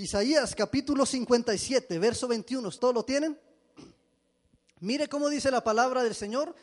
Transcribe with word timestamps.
Isaías 0.00 0.54
capítulo 0.54 1.04
57, 1.04 1.98
verso 1.98 2.26
21. 2.26 2.70
¿Todos 2.70 2.94
lo 2.94 3.04
tienen? 3.04 3.38
Mire 4.80 5.10
cómo 5.10 5.28
dice 5.28 5.50
la 5.50 5.62
palabra 5.62 6.02
del 6.02 6.14
Señor. 6.14 6.54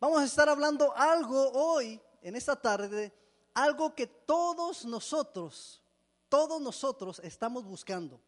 Vamos 0.00 0.22
a 0.22 0.24
estar 0.24 0.48
hablando 0.48 0.96
algo 0.96 1.50
hoy, 1.52 2.00
en 2.22 2.34
esta 2.34 2.56
tarde, 2.56 3.12
algo 3.52 3.94
que 3.94 4.06
todos 4.06 4.86
nosotros, 4.86 5.82
todos 6.30 6.58
nosotros 6.58 7.20
estamos 7.22 7.66
buscando. 7.66 8.18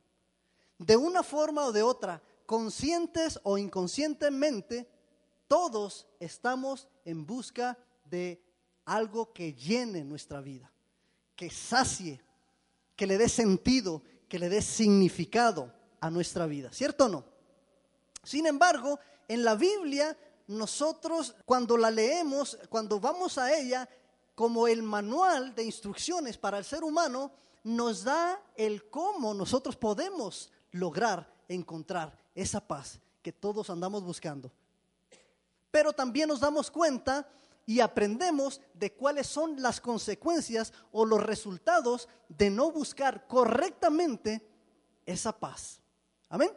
De 0.77 0.95
una 0.99 1.23
forma 1.23 1.65
o 1.65 1.73
de 1.73 1.83
otra, 1.83 2.21
conscientes 2.45 3.41
o 3.43 3.57
inconscientemente, 3.57 4.87
todos 5.47 6.07
estamos 6.21 6.89
en 7.07 7.25
busca 7.25 7.79
de 8.05 8.39
algo 8.85 9.33
que 9.33 9.55
llene 9.55 10.05
nuestra 10.05 10.43
vida, 10.43 10.71
que 11.35 11.49
sacie, 11.49 12.21
que 12.99 13.07
le 13.07 13.17
dé 13.17 13.29
sentido, 13.29 14.03
que 14.29 14.41
le 14.41 14.49
dé 14.49 14.61
significado 14.61 15.73
a 16.01 16.11
nuestra 16.11 16.47
vida, 16.47 16.73
¿cierto 16.73 17.05
o 17.05 17.09
no? 17.09 17.25
Sin 18.25 18.45
embargo, 18.45 18.99
en 19.29 19.45
la 19.45 19.55
Biblia 19.55 20.19
nosotros 20.49 21.37
cuando 21.45 21.77
la 21.77 21.93
leemos, 21.93 22.59
cuando 22.69 22.99
vamos 22.99 23.39
a 23.39 23.57
ella, 23.57 23.89
como 24.35 24.67
el 24.67 24.83
manual 24.83 25.55
de 25.55 25.63
instrucciones 25.63 26.37
para 26.37 26.59
el 26.59 26.65
ser 26.65 26.83
humano, 26.83 27.31
nos 27.63 28.03
da 28.03 28.43
el 28.57 28.91
cómo 28.91 29.33
nosotros 29.33 29.77
podemos 29.77 30.51
lograr 30.73 31.33
encontrar 31.47 32.19
esa 32.35 32.61
paz 32.61 32.99
que 33.23 33.33
todos 33.33 33.71
andamos 33.71 34.03
buscando. 34.03 34.51
Pero 35.71 35.93
también 35.93 36.29
nos 36.29 36.41
damos 36.41 36.69
cuenta 36.69 37.29
y 37.69 37.81
aprendemos 37.81 38.63
de 38.73 38.95
cuáles 38.95 39.27
son 39.27 39.61
las 39.61 39.79
consecuencias 39.79 40.73
o 40.91 41.05
los 41.05 41.23
resultados 41.23 42.09
de 42.27 42.49
no 42.49 42.73
buscar 42.73 43.27
correctamente 43.27 44.43
esa 45.05 45.39
paz. 45.39 45.79
Amén. 46.31 46.51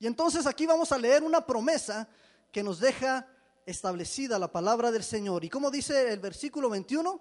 Y 0.00 0.08
entonces 0.08 0.48
aquí 0.48 0.66
vamos 0.66 0.90
a 0.90 0.98
leer 0.98 1.22
una 1.22 1.46
promesa 1.46 2.08
que 2.50 2.64
nos 2.64 2.80
deja 2.80 3.28
establecida 3.64 4.40
la 4.40 4.50
palabra 4.50 4.90
del 4.90 5.04
Señor. 5.04 5.44
¿Y 5.44 5.48
como 5.48 5.70
dice 5.70 6.12
el 6.12 6.18
versículo 6.18 6.68
21? 6.68 7.20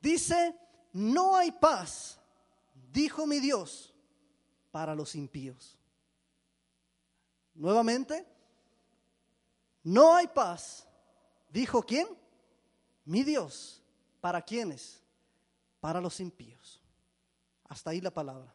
Dice, 0.00 0.56
no 0.94 1.36
hay 1.36 1.52
paz, 1.52 2.18
dijo 2.90 3.26
mi 3.26 3.40
Dios, 3.40 3.94
para 4.70 4.94
los 4.94 5.14
impíos. 5.16 5.78
Nuevamente, 7.52 8.26
no 9.82 10.14
hay 10.14 10.28
paz, 10.28 10.88
dijo 11.50 11.82
quién? 11.82 12.21
Mi 13.04 13.24
Dios, 13.24 13.82
¿para 14.20 14.40
quiénes? 14.42 15.02
Para 15.80 16.00
los 16.00 16.20
impíos. 16.20 16.80
Hasta 17.68 17.90
ahí 17.90 18.00
la 18.00 18.12
palabra. 18.12 18.54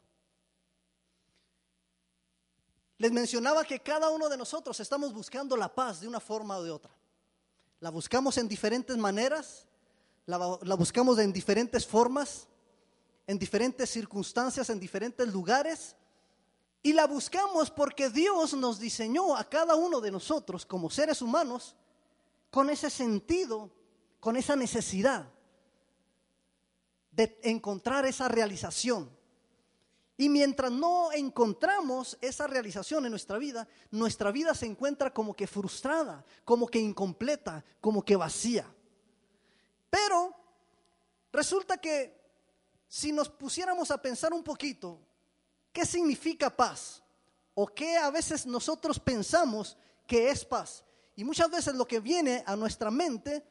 Les 2.98 3.12
mencionaba 3.12 3.64
que 3.64 3.80
cada 3.80 4.10
uno 4.10 4.30
de 4.30 4.38
nosotros 4.38 4.80
estamos 4.80 5.14
buscando 5.14 5.56
la 5.56 5.74
paz 5.74 6.00
de 6.00 6.08
una 6.08 6.20
forma 6.20 6.58
o 6.58 6.64
de 6.64 6.72
otra. 6.72 6.92
La 7.80 7.90
buscamos 7.92 8.38
en 8.38 8.48
diferentes 8.48 8.98
maneras, 8.98 9.68
la, 10.26 10.58
la, 10.64 10.76
buscamos 10.76 11.20
en 11.20 11.32
diferentes 11.32 11.86
formas, 11.86 12.48
en 13.28 13.38
diferentes 13.38 13.90
circunstancias, 13.90 14.70
en 14.72 14.80
diferentes 14.80 15.28
lugares. 15.32 15.96
Y 16.82 16.94
la 16.94 17.06
buscamos 17.06 17.70
porque 17.70 18.10
Dios 18.10 18.54
nos 18.54 18.80
diseñó 18.80 19.36
a 19.36 19.44
cada 19.44 19.76
uno 19.76 20.02
de 20.02 20.10
nosotros 20.10 20.66
como 20.66 20.90
seres 20.90 21.22
humanos 21.22 21.76
con 22.50 22.70
ese 22.70 22.90
sentido 22.90 23.70
con 24.20 24.36
esa 24.36 24.56
necesidad 24.56 25.32
de 27.12 27.40
encontrar 27.44 28.06
esa 28.06 28.28
realización. 28.28 29.10
Y 30.18 30.30
mientras 30.30 30.72
no 30.72 31.12
encontramos 31.12 32.18
esa 32.22 32.48
realización 32.48 33.06
en 33.06 33.12
nuestra 33.12 33.38
vida, 33.38 33.68
nuestra 33.92 34.32
vida 34.32 34.56
se 34.56 34.66
encuentra 34.66 35.14
como 35.14 35.36
que 35.36 35.46
frustrada, 35.46 36.26
como 36.44 36.68
que 36.68 36.80
incompleta, 36.80 37.64
como 37.80 38.04
que 38.04 38.16
vacía. 38.16 38.66
Pero 39.90 40.36
resulta 41.32 41.78
que 41.78 42.18
si 42.88 43.12
nos 43.12 43.30
pusiéramos 43.30 43.92
a 43.92 44.02
pensar 44.02 44.34
un 44.34 44.44
poquito, 44.44 45.00
¿qué 45.72 45.86
significa 45.86 46.56
paz? 46.56 47.04
¿O 47.54 47.68
qué 47.68 47.98
a 47.98 48.10
veces 48.10 48.46
nosotros 48.46 49.00
pensamos 49.00 49.78
que 50.06 50.30
es 50.30 50.46
paz? 50.46 50.84
Y 51.16 51.24
muchas 51.24 51.50
veces 51.50 51.76
lo 51.76 51.88
que 51.88 52.00
viene 52.00 52.44
a 52.46 52.56
nuestra 52.56 52.90
mente 52.90 53.44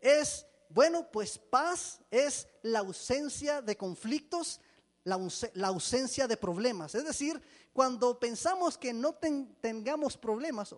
es, 0.00 0.46
bueno, 0.68 1.10
pues 1.10 1.38
paz 1.38 2.00
es 2.10 2.48
la 2.62 2.80
ausencia 2.80 3.62
de 3.62 3.76
conflictos, 3.76 4.60
la, 5.04 5.68
ausencia 5.68 6.26
de 6.26 6.36
problemas. 6.36 6.94
Es 6.94 7.04
decir, 7.04 7.40
cuando 7.72 8.18
pensamos 8.18 8.76
que 8.76 8.92
no 8.92 9.14
tengamos 9.60 10.16
problemas, 10.16 10.74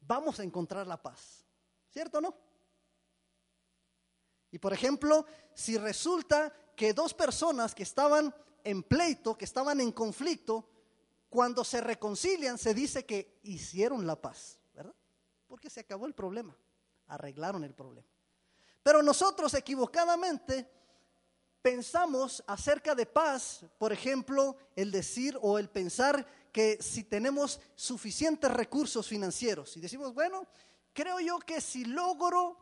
vamos 0.00 0.38
a 0.40 0.44
encontrar 0.44 0.86
la 0.86 1.00
paz. 1.00 1.44
¿Cierto 1.90 2.18
o 2.18 2.20
no? 2.20 2.34
Y 4.50 4.58
por 4.58 4.72
ejemplo, 4.72 5.26
si 5.54 5.78
resulta 5.78 6.52
que 6.76 6.92
dos 6.92 7.12
personas 7.14 7.74
que 7.74 7.82
estaban 7.82 8.34
en 8.62 8.82
pleito, 8.82 9.36
que 9.36 9.44
estaban 9.44 9.80
en 9.80 9.92
conflicto, 9.92 10.68
cuando 11.28 11.64
se 11.64 11.80
reconcilian 11.80 12.58
se 12.58 12.74
dice 12.74 13.04
que 13.04 13.40
hicieron 13.42 14.06
la 14.06 14.20
paz, 14.20 14.60
¿verdad? 14.72 14.94
Porque 15.48 15.68
se 15.68 15.80
acabó 15.80 16.06
el 16.06 16.14
problema, 16.14 16.56
arreglaron 17.08 17.64
el 17.64 17.74
problema. 17.74 18.06
Pero 18.84 19.02
nosotros 19.02 19.54
equivocadamente 19.54 20.70
pensamos 21.62 22.44
acerca 22.46 22.94
de 22.94 23.06
paz, 23.06 23.64
por 23.78 23.94
ejemplo, 23.94 24.58
el 24.76 24.90
decir 24.90 25.38
o 25.40 25.58
el 25.58 25.70
pensar 25.70 26.26
que 26.52 26.76
si 26.82 27.02
tenemos 27.02 27.58
suficientes 27.74 28.50
recursos 28.50 29.08
financieros 29.08 29.74
y 29.78 29.80
decimos, 29.80 30.12
bueno, 30.12 30.46
creo 30.92 31.18
yo 31.18 31.38
que 31.38 31.62
si 31.62 31.86
logro 31.86 32.58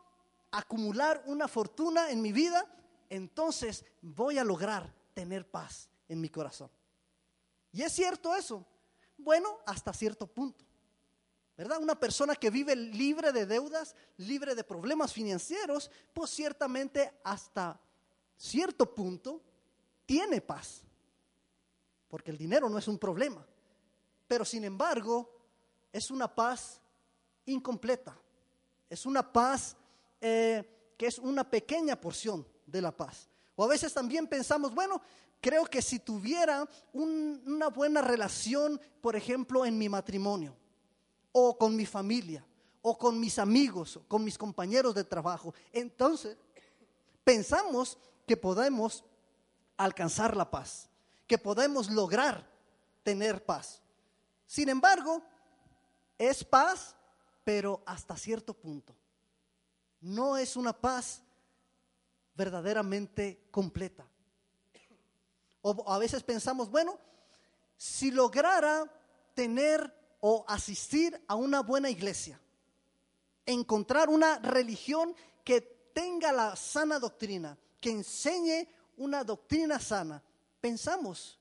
acumular 0.51 1.21
una 1.25 1.49
fortuna 1.49 2.09
en 2.09 2.21
mi 2.21 2.31
vida, 2.31 2.65
entonces 3.09 3.83
voy 4.01 4.37
a 4.37 4.45
lograr 4.45 4.93
tener 5.13 5.45
paz 5.51 5.89
en 6.07 6.21
mi 6.21 6.29
corazón. 6.29 6.71
Y 7.73 7.81
es 7.81 7.91
cierto 7.91 8.33
eso. 8.33 8.65
Bueno, 9.17 9.59
hasta 9.65 9.91
cierto 9.91 10.25
punto. 10.25 10.63
¿Verdad? 11.57 11.81
Una 11.81 11.99
persona 11.99 12.35
que 12.35 12.49
vive 12.49 12.75
libre 12.75 13.31
de 13.31 13.45
deudas, 13.45 13.95
libre 14.17 14.55
de 14.55 14.63
problemas 14.63 15.13
financieros, 15.13 15.91
pues 16.13 16.31
ciertamente 16.31 17.19
hasta 17.23 17.79
cierto 18.35 18.93
punto 18.93 19.41
tiene 20.05 20.41
paz, 20.41 20.83
porque 22.07 22.31
el 22.31 22.37
dinero 22.37 22.69
no 22.69 22.77
es 22.77 22.87
un 22.87 22.97
problema, 22.97 23.45
pero 24.27 24.43
sin 24.43 24.63
embargo 24.63 25.29
es 25.91 26.09
una 26.09 26.33
paz 26.33 26.81
incompleta, 27.45 28.17
es 28.89 29.05
una 29.05 29.31
paz 29.31 29.75
eh, 30.19 30.93
que 30.97 31.07
es 31.07 31.19
una 31.19 31.49
pequeña 31.49 31.99
porción 31.99 32.47
de 32.65 32.81
la 32.81 32.95
paz. 32.95 33.29
O 33.55 33.63
a 33.63 33.67
veces 33.67 33.93
también 33.93 34.27
pensamos, 34.27 34.73
bueno, 34.73 35.01
creo 35.39 35.65
que 35.65 35.81
si 35.81 35.99
tuviera 35.99 36.67
una 36.93 37.67
buena 37.69 38.01
relación, 38.01 38.81
por 39.01 39.15
ejemplo, 39.15 39.65
en 39.65 39.77
mi 39.77 39.89
matrimonio, 39.89 40.57
o 41.33 41.57
con 41.57 41.75
mi 41.75 41.85
familia, 41.85 42.45
o 42.81 42.97
con 42.97 43.19
mis 43.19 43.37
amigos, 43.39 43.97
o 43.97 44.07
con 44.07 44.23
mis 44.23 44.37
compañeros 44.37 44.95
de 44.95 45.03
trabajo. 45.03 45.53
Entonces, 45.73 46.37
pensamos 47.25 47.97
que 48.25 48.37
podemos 48.37 49.03
alcanzar 49.75 50.37
la 50.37 50.49
paz, 50.49 50.89
que 51.27 51.37
podemos 51.37 51.89
lograr 51.89 52.47
tener 53.03 53.43
paz. 53.43 53.81
Sin 54.45 54.69
embargo, 54.69 55.21
es 56.17 56.43
paz, 56.43 56.95
pero 57.43 57.81
hasta 57.85 58.15
cierto 58.15 58.53
punto. 58.53 58.95
No 59.99 60.37
es 60.37 60.55
una 60.55 60.73
paz 60.73 61.23
verdaderamente 62.35 63.47
completa. 63.51 64.05
O 65.61 65.91
a 65.91 65.97
veces 65.97 66.23
pensamos, 66.23 66.69
bueno, 66.69 66.99
si 67.77 68.11
lograra 68.11 68.85
tener 69.33 70.02
o 70.25 70.45
asistir 70.47 71.21
a 71.27 71.35
una 71.35 71.61
buena 71.61 71.89
iglesia, 71.89 72.39
encontrar 73.45 74.07
una 74.07 74.39
religión 74.39 75.13
que 75.43 75.59
tenga 75.59 76.31
la 76.31 76.55
sana 76.55 76.97
doctrina, 76.97 77.57
que 77.81 77.89
enseñe 77.89 78.69
una 78.95 79.25
doctrina 79.25 79.81
sana, 79.81 80.23
pensamos 80.61 81.37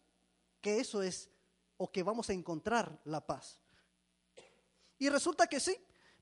que 0.61 0.81
eso 0.81 1.01
es 1.01 1.31
o 1.77 1.93
que 1.93 2.03
vamos 2.03 2.29
a 2.29 2.33
encontrar 2.33 3.01
la 3.05 3.25
paz. 3.25 3.61
Y 4.99 5.09
resulta 5.09 5.47
que 5.47 5.61
sí, 5.61 5.77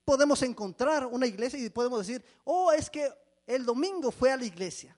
podemos 0.05 0.43
encontrar 0.43 1.07
una 1.07 1.27
iglesia 1.27 1.59
y 1.59 1.71
podemos 1.71 2.07
decir, 2.07 2.23
oh, 2.45 2.73
es 2.73 2.91
que 2.91 3.11
el 3.47 3.65
domingo 3.65 4.11
fue 4.11 4.33
a 4.33 4.37
la 4.37 4.45
iglesia 4.45 4.95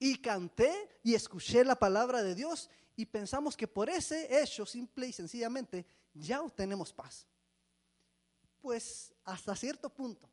y 0.00 0.16
canté 0.16 0.72
y 1.04 1.14
escuché 1.14 1.64
la 1.64 1.76
palabra 1.76 2.24
de 2.24 2.34
Dios 2.34 2.68
y 2.96 3.06
pensamos 3.06 3.56
que 3.56 3.68
por 3.68 3.88
ese 3.88 4.42
hecho, 4.42 4.66
simple 4.66 5.06
y 5.06 5.12
sencillamente, 5.12 5.86
ya 6.14 6.42
obtenemos 6.42 6.92
paz. 6.92 7.26
Pues 8.60 9.12
hasta 9.24 9.54
cierto 9.54 9.90
punto. 9.90 10.30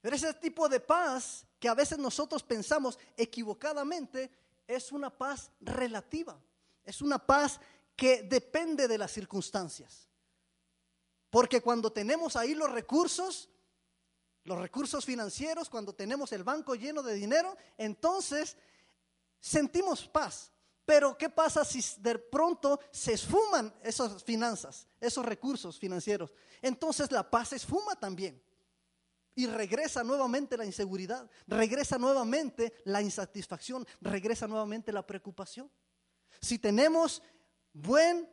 Pero 0.00 0.16
ese 0.16 0.32
tipo 0.34 0.68
de 0.68 0.80
paz 0.80 1.46
que 1.58 1.68
a 1.68 1.74
veces 1.74 1.98
nosotros 1.98 2.42
pensamos 2.42 2.98
equivocadamente 3.16 4.30
es 4.66 4.92
una 4.92 5.10
paz 5.10 5.50
relativa, 5.60 6.40
es 6.84 7.02
una 7.02 7.18
paz 7.18 7.60
que 7.96 8.22
depende 8.22 8.86
de 8.86 8.98
las 8.98 9.10
circunstancias. 9.10 10.08
Porque 11.30 11.60
cuando 11.60 11.92
tenemos 11.92 12.36
ahí 12.36 12.54
los 12.54 12.70
recursos, 12.70 13.50
los 14.44 14.58
recursos 14.58 15.04
financieros, 15.04 15.68
cuando 15.68 15.94
tenemos 15.94 16.32
el 16.32 16.44
banco 16.44 16.74
lleno 16.74 17.02
de 17.02 17.14
dinero, 17.14 17.56
entonces 17.76 18.56
sentimos 19.40 20.06
paz. 20.06 20.52
Pero 20.88 21.18
¿qué 21.18 21.28
pasa 21.28 21.66
si 21.66 21.84
de 22.00 22.18
pronto 22.18 22.80
se 22.90 23.12
esfuman 23.12 23.74
esas 23.82 24.24
finanzas, 24.24 24.86
esos 24.98 25.22
recursos 25.22 25.78
financieros? 25.78 26.32
Entonces 26.62 27.12
la 27.12 27.30
paz 27.30 27.50
se 27.50 27.56
esfuma 27.56 27.94
también. 27.94 28.42
Y 29.34 29.44
regresa 29.48 30.02
nuevamente 30.02 30.56
la 30.56 30.64
inseguridad, 30.64 31.30
regresa 31.46 31.98
nuevamente 31.98 32.72
la 32.84 33.02
insatisfacción, 33.02 33.86
regresa 34.00 34.48
nuevamente 34.48 34.90
la 34.90 35.06
preocupación. 35.06 35.70
Si 36.40 36.58
tenemos 36.58 37.22
buen, 37.74 38.26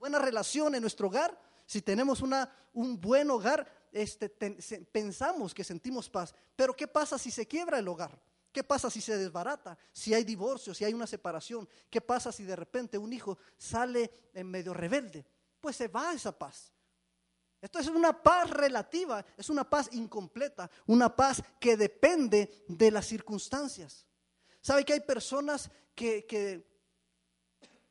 buena 0.00 0.18
relación 0.18 0.74
en 0.74 0.80
nuestro 0.80 1.06
hogar, 1.06 1.40
si 1.64 1.80
tenemos 1.80 2.22
una, 2.22 2.52
un 2.72 3.00
buen 3.00 3.30
hogar, 3.30 3.72
este, 3.92 4.28
pensamos 4.90 5.54
que 5.54 5.62
sentimos 5.62 6.10
paz. 6.10 6.34
Pero 6.56 6.74
¿qué 6.74 6.88
pasa 6.88 7.16
si 7.18 7.30
se 7.30 7.46
quiebra 7.46 7.78
el 7.78 7.86
hogar? 7.86 8.20
¿Qué 8.54 8.62
pasa 8.62 8.88
si 8.88 9.00
se 9.00 9.18
desbarata? 9.18 9.76
Si 9.92 10.14
hay 10.14 10.22
divorcio, 10.22 10.72
si 10.72 10.84
hay 10.84 10.94
una 10.94 11.08
separación. 11.08 11.68
¿Qué 11.90 12.00
pasa 12.00 12.30
si 12.30 12.44
de 12.44 12.54
repente 12.54 12.96
un 12.96 13.12
hijo 13.12 13.36
sale 13.58 14.30
en 14.32 14.48
medio 14.48 14.72
rebelde? 14.72 15.26
Pues 15.60 15.74
se 15.74 15.88
va 15.88 16.12
esa 16.12 16.38
paz. 16.38 16.72
Esto 17.60 17.80
es 17.80 17.88
una 17.88 18.22
paz 18.22 18.48
relativa, 18.50 19.26
es 19.36 19.50
una 19.50 19.68
paz 19.68 19.88
incompleta, 19.90 20.70
una 20.86 21.16
paz 21.16 21.42
que 21.58 21.76
depende 21.76 22.64
de 22.68 22.92
las 22.92 23.06
circunstancias. 23.06 24.06
¿Sabe 24.60 24.84
que 24.84 24.92
hay 24.92 25.00
personas 25.00 25.68
que, 25.92 26.64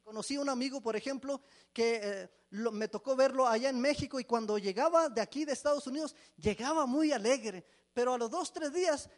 conocí 0.01 0.35
a 0.35 0.39
un 0.39 0.47
amigo, 0.47 0.79
por 0.79 0.95
ejemplo, 0.95 1.41
que 1.73 1.99
eh, 2.01 2.29
me 2.71 2.87
tocó 2.87 3.17
verlo 3.17 3.45
allá 3.45 3.67
en 3.67 3.81
México 3.81 4.17
y 4.17 4.23
cuando 4.23 4.57
llegaba 4.57 5.09
de 5.09 5.19
aquí 5.19 5.43
de 5.43 5.51
Estados 5.51 5.87
Unidos, 5.87 6.15
llegaba 6.37 6.85
muy 6.85 7.11
alegre, 7.11 7.65
pero 7.93 8.13
a 8.13 8.17
los 8.17 8.31
dos, 8.31 8.53
tres 8.53 8.71
días 8.71 9.09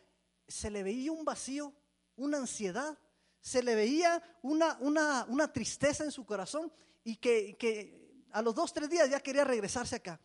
se 0.48 0.70
le 0.70 0.84
veía 0.84 1.12
un 1.12 1.26
vacío, 1.26 1.74
una 2.16 2.38
ansiedad, 2.38 2.98
se 3.40 3.62
le 3.62 3.76
veía 3.76 4.22
una, 4.42 4.78
una, 4.82 5.26
una 5.30 5.52
tristeza 5.52 6.04
en 6.04 6.12
su 6.12 6.26
corazón 6.26 6.72
y 7.04 7.18
que, 7.18 7.56
que, 7.58 8.26
a 8.32 8.42
los 8.42 8.56
dos, 8.56 8.74
tres 8.74 8.90
días 8.90 9.10
ya 9.10 9.20
quería 9.20 9.44
regresarse 9.44 9.96
acá. 9.96 10.20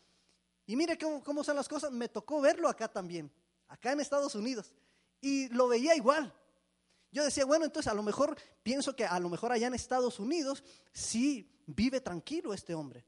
Y 0.67 0.77
mire 0.77 0.97
cómo, 0.97 1.23
cómo 1.23 1.45
son 1.45 1.57
las 1.57 1.69
cosas, 1.69 1.91
me 1.91 2.09
tocó 2.09 2.41
verlo 2.41 2.69
acá 2.69 2.89
también, 2.89 3.31
acá 3.69 3.93
en 3.93 4.01
Estados 4.01 4.35
Unidos, 4.35 4.73
y 5.21 5.49
lo 5.49 5.69
veía 5.69 5.95
igual. 5.95 6.35
Yo 7.13 7.25
decía, 7.25 7.45
bueno, 7.45 7.65
entonces 7.65 7.91
a 7.91 7.95
lo 7.95 8.03
mejor 8.03 8.37
pienso 8.63 8.95
que 8.95 9.05
a 9.05 9.19
lo 9.19 9.29
mejor 9.29 9.53
allá 9.53 9.67
en 9.67 9.75
Estados 9.75 10.21
Unidos 10.21 10.63
sí 10.93 11.51
vive 11.67 12.01
tranquilo 12.01 12.55
este 12.55 12.75
hombre. 12.75 13.05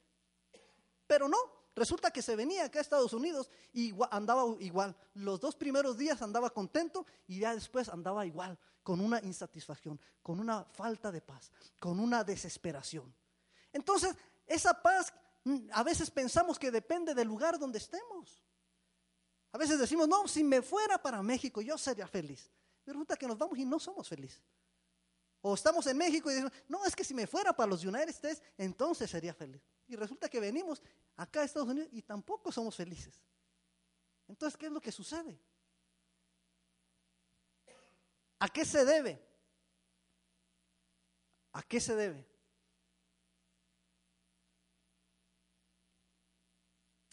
Pero 1.07 1.29
no, 1.29 1.39
resulta 1.75 2.11
que 2.11 2.23
se 2.23 2.37
venía 2.37 2.65
acá 2.65 2.79
a 2.79 2.83
Estados 2.83 3.13
Unidos 3.13 3.51
y 3.73 3.95
andaba 4.11 4.45
igual. 4.61 4.97
Los 5.15 5.41
dos 5.41 5.57
primeros 5.57 5.97
días 5.97 6.23
andaba 6.23 6.51
contento 6.51 7.07
y 7.27 7.41
ya 7.41 7.55
después 7.55 7.89
andaba 7.89 8.27
igual, 8.27 8.59
con 8.83 9.01
una 9.01 9.21
insatisfacción, 9.21 10.01
con 10.23 10.41
una 10.41 10.65
falta 10.65 11.11
de 11.11 11.21
paz, 11.21 11.51
con 11.79 12.01
una 12.01 12.25
desesperación. 12.25 13.15
Entonces, 13.73 14.15
esa 14.47 14.75
paz 14.83 15.13
Mm, 15.45 15.69
a 15.73 15.83
veces 15.83 16.11
pensamos 16.11 16.59
que 16.59 16.71
depende 16.71 17.15
del 17.15 17.27
lugar 17.27 17.59
donde 17.59 17.79
estemos. 17.79 18.43
A 19.51 19.59
veces 19.59 19.79
decimos, 19.79 20.09
no, 20.09 20.27
si 20.29 20.45
me 20.45 20.63
fuera 20.63 21.01
para 21.01 21.23
México 21.23 21.61
yo 21.61 21.77
sería 21.77 22.07
feliz. 22.07 22.51
Pero 22.85 22.95
resulta 22.95 23.17
que 23.17 23.27
nos 23.27 23.39
vamos 23.39 23.59
y 23.59 23.65
no 23.65 23.79
somos 23.79 24.09
felices. 24.09 24.43
O 25.41 25.55
estamos 25.55 25.87
en 25.87 25.97
México 25.97 26.31
y 26.31 26.35
decimos, 26.35 26.53
no, 26.69 26.85
es 26.85 26.95
que 26.95 27.05
si 27.05 27.15
me 27.15 27.27
fuera 27.27 27.53
para 27.53 27.71
los 27.71 27.85
United 27.85 28.09
States, 28.11 28.43
entonces 28.57 29.11
sería 29.11 29.35
feliz. 29.35 29.63
Y 29.93 29.97
resulta 29.97 30.31
que 30.31 30.41
venimos 30.41 30.83
acá 31.17 31.43
a 31.43 31.45
Estados 31.45 31.69
Unidos 31.69 31.91
y 31.93 32.01
tampoco 32.01 32.51
somos 32.51 32.75
felices. 32.75 33.23
Entonces, 34.27 34.57
¿qué 34.57 34.65
es 34.65 34.73
lo 34.73 34.81
que 34.81 34.91
sucede? 34.91 35.39
¿A 38.39 38.49
qué 38.49 38.65
se 38.65 38.87
debe? 38.87 39.23
¿A 41.53 41.63
qué 41.63 41.79
se 41.79 41.95
debe? 41.95 42.27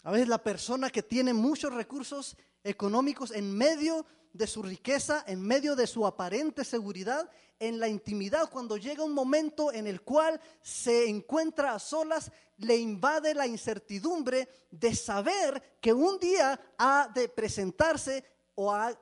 A 0.02 0.10
veces 0.12 0.28
la 0.28 0.42
persona 0.42 0.88
que 0.88 1.02
tiene 1.02 1.34
muchos 1.34 1.74
recursos 1.74 2.34
económicos 2.64 3.30
en 3.32 3.54
medio 3.54 4.06
de 4.32 4.46
su 4.46 4.62
riqueza, 4.62 5.24
en 5.26 5.40
medio 5.40 5.74
de 5.74 5.86
su 5.86 6.06
aparente 6.06 6.64
seguridad, 6.64 7.30
en 7.58 7.78
la 7.78 7.88
intimidad, 7.88 8.50
cuando 8.50 8.76
llega 8.76 9.04
un 9.04 9.12
momento 9.12 9.72
en 9.72 9.86
el 9.86 10.00
cual 10.00 10.40
se 10.62 11.08
encuentra 11.08 11.74
a 11.74 11.78
solas, 11.78 12.32
le 12.56 12.76
invade 12.76 13.34
la 13.34 13.46
incertidumbre 13.46 14.48
de 14.70 14.94
saber 14.94 15.78
que 15.80 15.92
un 15.92 16.18
día 16.18 16.58
ha 16.78 17.10
de 17.12 17.28
presentarse 17.28 18.24
o 18.54 18.72
ha, 18.72 18.96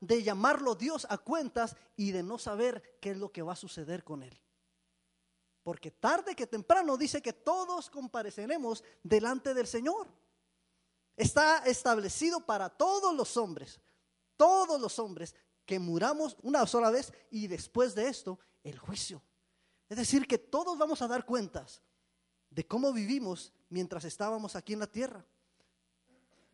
de 0.00 0.22
llamarlo 0.22 0.74
Dios 0.74 1.06
a 1.10 1.18
cuentas 1.18 1.74
y 1.96 2.12
de 2.12 2.22
no 2.22 2.38
saber 2.38 2.98
qué 3.00 3.10
es 3.12 3.16
lo 3.16 3.32
que 3.32 3.42
va 3.42 3.54
a 3.54 3.56
suceder 3.56 4.04
con 4.04 4.22
él. 4.22 4.38
Porque 5.62 5.90
tarde 5.90 6.36
que 6.36 6.46
temprano 6.46 6.96
dice 6.96 7.20
que 7.20 7.32
todos 7.32 7.90
compareceremos 7.90 8.84
delante 9.02 9.54
del 9.54 9.66
Señor. 9.66 10.06
Está 11.16 11.58
establecido 11.66 12.40
para 12.46 12.68
todos 12.68 13.14
los 13.14 13.36
hombres, 13.36 13.80
todos 14.38 14.80
los 14.80 14.98
hombres, 14.98 15.34
que 15.66 15.78
muramos 15.78 16.38
una 16.42 16.66
sola 16.66 16.88
vez 16.88 17.12
y 17.30 17.46
después 17.46 17.94
de 17.94 18.08
esto 18.08 18.38
el 18.64 18.78
juicio. 18.78 19.22
Es 19.90 19.98
decir, 19.98 20.26
que 20.26 20.38
todos 20.38 20.78
vamos 20.78 21.02
a 21.02 21.08
dar 21.08 21.26
cuentas 21.26 21.82
de 22.48 22.66
cómo 22.66 22.90
vivimos 22.94 23.52
mientras 23.68 24.04
estábamos 24.04 24.56
aquí 24.56 24.72
en 24.72 24.78
la 24.78 24.86
tierra. 24.86 25.26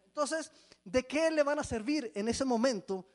Entonces, 0.06 0.50
¿de 0.82 1.06
qué 1.06 1.30
le 1.30 1.44
van 1.44 1.60
a 1.60 1.64
servir 1.64 2.10
en 2.16 2.28
ese 2.28 2.44
momento 2.44 3.06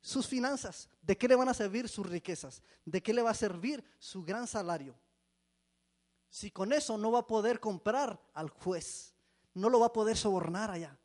sus 0.00 0.28
finanzas? 0.28 0.88
¿De 1.02 1.18
qué 1.18 1.26
le 1.26 1.34
van 1.34 1.48
a 1.48 1.54
servir 1.54 1.88
sus 1.88 2.06
riquezas? 2.06 2.62
¿De 2.84 3.02
qué 3.02 3.12
le 3.12 3.22
va 3.22 3.30
a 3.30 3.34
servir 3.34 3.84
su 3.98 4.22
gran 4.22 4.46
salario? 4.46 4.96
si 6.30 6.50
con 6.50 6.72
eso 6.72 6.98
no 6.98 7.10
va 7.10 7.20
a 7.20 7.26
poder 7.26 7.60
comprar 7.60 8.20
al 8.34 8.50
juez, 8.50 9.14
no 9.54 9.70
lo 9.70 9.80
va 9.80 9.86
a 9.86 9.92
poder 9.92 10.16
sobornar 10.16 10.70
allá, 10.70 10.98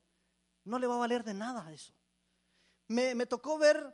no 0.65 0.79
le 0.79 0.87
va 0.87 0.95
a 0.95 0.99
valer 0.99 1.23
de 1.23 1.33
nada 1.33 1.71
eso. 1.71 1.93
Me, 2.93 3.25
tocó 3.25 3.57
ver 3.57 3.91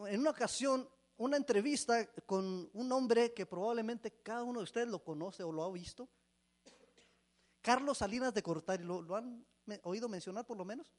en 0.00 0.20
una 0.20 0.30
ocasión 0.30 0.88
una 1.18 1.36
entrevista 1.36 2.04
con 2.26 2.68
un 2.72 2.90
hombre 2.90 3.32
que 3.32 3.46
probablemente 3.46 4.10
cada 4.24 4.42
uno 4.42 4.58
de 4.58 4.64
ustedes 4.64 4.88
lo 4.88 5.04
conoce 5.04 5.44
o 5.44 5.52
lo 5.52 5.62
ha 5.62 5.70
visto. 5.70 6.08
Carlos 7.62 7.98
Salinas 7.98 8.34
de 8.34 8.42
Cortari, 8.42 8.82
¿lo, 8.82 9.02
lo 9.02 9.14
han 9.14 9.46
oído 9.84 10.08
mencionar 10.08 10.44
por 10.44 10.56
lo 10.56 10.64
menos? 10.64 10.92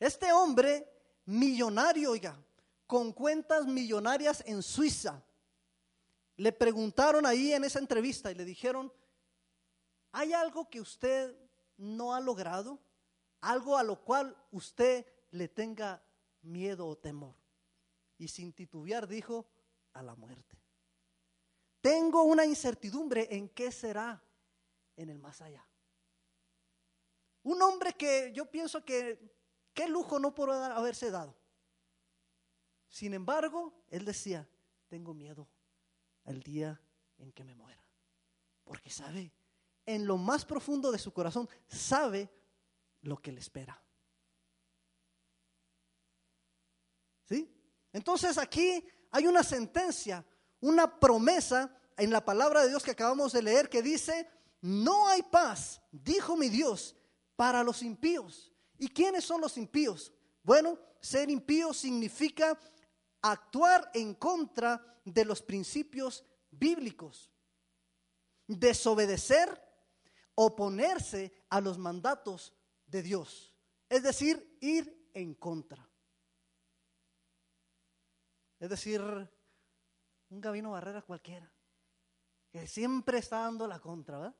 Este 0.00 0.32
hombre 0.32 0.90
millonario, 1.26 2.10
oiga, 2.10 2.36
con 2.84 3.12
cuentas 3.12 3.64
millonarias 3.66 4.42
en 4.44 4.60
Suiza, 4.60 5.22
le 6.36 6.50
preguntaron 6.50 7.26
ahí 7.26 7.52
en 7.52 7.62
esa 7.62 7.78
entrevista 7.78 8.32
y 8.32 8.34
le 8.34 8.44
dijeron, 8.44 8.92
¿hay 10.10 10.32
algo 10.32 10.68
que 10.68 10.80
usted 10.80 11.36
no 11.76 12.12
ha 12.12 12.20
logrado? 12.20 12.80
Algo 13.40 13.78
a 13.78 13.84
lo 13.84 14.02
cual 14.02 14.36
usted 14.50 15.06
le 15.30 15.46
tenga 15.46 16.02
miedo 16.48 16.86
o 16.86 16.96
temor. 16.96 17.36
Y 18.16 18.28
sin 18.28 18.52
titubear 18.52 19.06
dijo, 19.06 19.46
a 19.92 20.02
la 20.02 20.14
muerte. 20.14 20.56
Tengo 21.80 22.22
una 22.22 22.44
incertidumbre 22.44 23.28
en 23.30 23.48
qué 23.48 23.70
será 23.70 24.22
en 24.96 25.10
el 25.10 25.18
más 25.18 25.40
allá. 25.40 25.64
Un 27.44 27.62
hombre 27.62 27.92
que 27.94 28.32
yo 28.34 28.50
pienso 28.50 28.84
que 28.84 29.18
qué 29.72 29.88
lujo 29.88 30.18
no 30.18 30.34
podrá 30.34 30.76
haberse 30.76 31.10
dado. 31.10 31.36
Sin 32.88 33.14
embargo, 33.14 33.72
él 33.90 34.04
decía, 34.04 34.48
tengo 34.88 35.14
miedo 35.14 35.48
el 36.24 36.42
día 36.42 36.80
en 37.18 37.32
que 37.32 37.44
me 37.44 37.54
muera. 37.54 37.82
Porque 38.64 38.90
sabe, 38.90 39.32
en 39.86 40.06
lo 40.06 40.16
más 40.16 40.44
profundo 40.44 40.90
de 40.90 40.98
su 40.98 41.12
corazón, 41.12 41.48
sabe 41.68 42.30
lo 43.02 43.16
que 43.20 43.32
le 43.32 43.40
espera. 43.40 43.80
¿Sí? 47.24 47.54
Entonces 47.92 48.38
aquí 48.38 48.84
hay 49.10 49.26
una 49.26 49.42
sentencia, 49.42 50.24
una 50.60 50.98
promesa 50.98 51.74
en 51.96 52.10
la 52.10 52.24
palabra 52.24 52.62
de 52.62 52.68
Dios 52.68 52.82
que 52.82 52.92
acabamos 52.92 53.32
de 53.32 53.42
leer 53.42 53.68
que 53.68 53.82
dice, 53.82 54.28
no 54.60 55.08
hay 55.08 55.22
paz, 55.22 55.80
dijo 55.90 56.36
mi 56.36 56.48
Dios, 56.48 56.96
para 57.36 57.62
los 57.62 57.82
impíos. 57.82 58.52
¿Y 58.78 58.88
quiénes 58.88 59.24
son 59.24 59.40
los 59.40 59.56
impíos? 59.56 60.12
Bueno, 60.42 60.78
ser 61.00 61.30
impío 61.30 61.72
significa 61.72 62.58
actuar 63.22 63.90
en 63.94 64.14
contra 64.14 65.00
de 65.04 65.24
los 65.24 65.42
principios 65.42 66.24
bíblicos, 66.50 67.30
desobedecer, 68.46 69.62
oponerse 70.34 71.32
a 71.48 71.60
los 71.60 71.78
mandatos 71.78 72.54
de 72.86 73.02
Dios, 73.02 73.54
es 73.88 74.02
decir, 74.02 74.56
ir 74.60 75.10
en 75.14 75.34
contra. 75.34 75.87
Es 78.58 78.70
decir, 78.70 79.00
un 80.30 80.40
Gabino 80.40 80.72
Barrera 80.72 81.02
cualquiera, 81.02 81.50
que 82.50 82.66
siempre 82.66 83.18
está 83.18 83.40
dando 83.40 83.66
la 83.66 83.78
contra. 83.78 84.34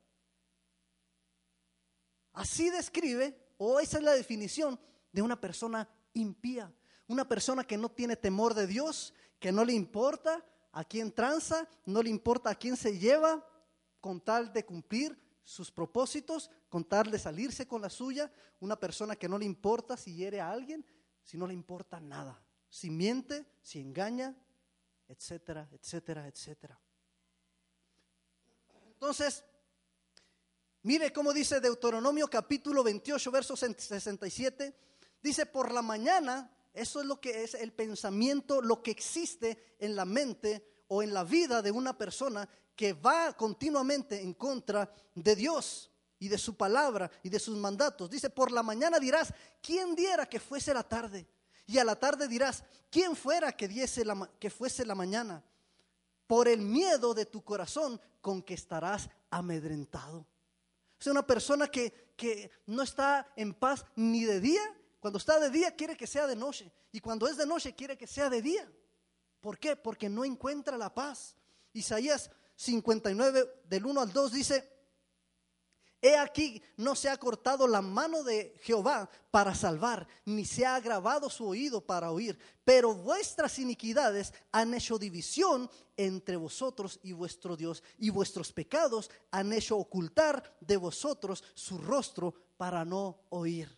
Así 2.32 2.70
describe, 2.70 3.54
o 3.58 3.80
esa 3.80 3.98
es 3.98 4.04
la 4.04 4.12
definición 4.12 4.78
de 5.12 5.22
una 5.22 5.40
persona 5.40 5.88
impía, 6.14 6.72
una 7.06 7.26
persona 7.26 7.64
que 7.64 7.78
no 7.78 7.90
tiene 7.90 8.16
temor 8.16 8.54
de 8.54 8.66
Dios, 8.66 9.14
que 9.38 9.52
no 9.52 9.64
le 9.64 9.72
importa 9.72 10.44
a 10.72 10.84
quién 10.84 11.12
tranza, 11.12 11.68
no 11.86 12.02
le 12.02 12.10
importa 12.10 12.50
a 12.50 12.54
quién 12.54 12.76
se 12.76 12.98
lleva 12.98 13.44
con 14.00 14.20
tal 14.20 14.52
de 14.52 14.64
cumplir 14.64 15.18
sus 15.42 15.70
propósitos, 15.70 16.50
con 16.68 16.84
tal 16.84 17.10
de 17.10 17.18
salirse 17.18 17.66
con 17.66 17.80
la 17.80 17.88
suya, 17.88 18.30
una 18.60 18.78
persona 18.78 19.16
que 19.16 19.28
no 19.28 19.38
le 19.38 19.46
importa 19.46 19.96
si 19.96 20.14
hiere 20.14 20.40
a 20.40 20.50
alguien, 20.50 20.84
si 21.22 21.38
no 21.38 21.46
le 21.46 21.54
importa 21.54 21.98
nada, 21.98 22.42
si 22.68 22.90
miente, 22.90 23.46
si 23.62 23.80
engaña, 23.80 24.36
etcétera, 25.08 25.68
etcétera, 25.72 26.26
etcétera. 26.26 26.78
Entonces, 28.86 29.44
mire 30.82 31.12
cómo 31.12 31.32
dice 31.32 31.60
Deuteronomio 31.60 32.28
capítulo 32.28 32.82
28, 32.82 33.30
verso 33.30 33.56
67, 33.56 34.74
dice, 35.22 35.46
por 35.46 35.72
la 35.72 35.82
mañana 35.82 36.52
eso 36.74 37.00
es 37.00 37.06
lo 37.06 37.20
que 37.20 37.42
es 37.42 37.54
el 37.54 37.72
pensamiento, 37.72 38.60
lo 38.60 38.82
que 38.82 38.90
existe 38.90 39.76
en 39.78 39.96
la 39.96 40.04
mente 40.04 40.84
o 40.88 41.02
en 41.02 41.12
la 41.12 41.24
vida 41.24 41.62
de 41.62 41.70
una 41.70 41.96
persona 41.96 42.48
que 42.76 42.92
va 42.92 43.32
continuamente 43.36 44.20
en 44.20 44.34
contra 44.34 44.92
de 45.14 45.34
Dios 45.34 45.90
y 46.18 46.28
de 46.28 46.38
su 46.38 46.56
palabra 46.56 47.10
y 47.22 47.28
de 47.28 47.38
sus 47.38 47.56
mandatos. 47.56 48.10
Dice, 48.10 48.30
por 48.30 48.52
la 48.52 48.62
mañana 48.62 48.98
dirás, 48.98 49.32
¿quién 49.60 49.94
diera 49.94 50.26
que 50.26 50.40
fuese 50.40 50.72
la 50.74 50.82
tarde? 50.82 51.26
Y 51.68 51.78
a 51.78 51.84
la 51.84 51.94
tarde 51.94 52.26
dirás, 52.26 52.64
¿quién 52.90 53.14
fuera 53.14 53.52
que, 53.52 53.68
diese 53.68 54.04
la, 54.04 54.28
que 54.40 54.50
fuese 54.50 54.84
la 54.84 54.96
mañana? 54.96 55.44
Por 56.26 56.48
el 56.48 56.62
miedo 56.62 57.14
de 57.14 57.26
tu 57.26 57.44
corazón 57.44 58.00
con 58.20 58.42
que 58.42 58.54
estarás 58.54 59.08
amedrentado. 59.30 60.26
Es 60.98 61.06
una 61.06 61.24
persona 61.24 61.68
que, 61.68 62.12
que 62.16 62.50
no 62.66 62.82
está 62.82 63.30
en 63.36 63.54
paz 63.54 63.84
ni 63.94 64.24
de 64.24 64.40
día 64.40 64.74
cuando 65.00 65.18
está 65.18 65.38
de 65.38 65.50
día 65.50 65.74
quiere 65.76 65.96
que 65.96 66.06
sea 66.06 66.26
de 66.26 66.36
noche. 66.36 66.72
Y 66.92 67.00
cuando 67.00 67.28
es 67.28 67.36
de 67.36 67.46
noche 67.46 67.74
quiere 67.74 67.96
que 67.96 68.06
sea 68.06 68.28
de 68.28 68.42
día. 68.42 68.70
¿Por 69.40 69.58
qué? 69.58 69.76
Porque 69.76 70.08
no 70.08 70.24
encuentra 70.24 70.76
la 70.76 70.92
paz. 70.92 71.36
Isaías 71.72 72.30
59 72.56 73.62
del 73.68 73.86
1 73.86 74.00
al 74.00 74.12
2 74.12 74.32
dice, 74.32 74.77
He 76.00 76.16
aquí, 76.16 76.62
no 76.76 76.94
se 76.94 77.08
ha 77.08 77.16
cortado 77.16 77.66
la 77.66 77.82
mano 77.82 78.22
de 78.22 78.54
Jehová 78.62 79.10
para 79.32 79.54
salvar, 79.54 80.06
ni 80.24 80.44
se 80.44 80.64
ha 80.64 80.76
agravado 80.76 81.28
su 81.28 81.44
oído 81.46 81.80
para 81.80 82.12
oír, 82.12 82.38
pero 82.64 82.94
vuestras 82.94 83.58
iniquidades 83.58 84.32
han 84.52 84.74
hecho 84.74 84.96
división 84.96 85.68
entre 85.96 86.36
vosotros 86.36 87.00
y 87.02 87.12
vuestro 87.12 87.56
Dios, 87.56 87.82
y 87.98 88.10
vuestros 88.10 88.52
pecados 88.52 89.10
han 89.32 89.52
hecho 89.52 89.76
ocultar 89.76 90.56
de 90.60 90.76
vosotros 90.76 91.42
su 91.54 91.78
rostro 91.78 92.32
para 92.56 92.84
no 92.84 93.24
oír. 93.30 93.76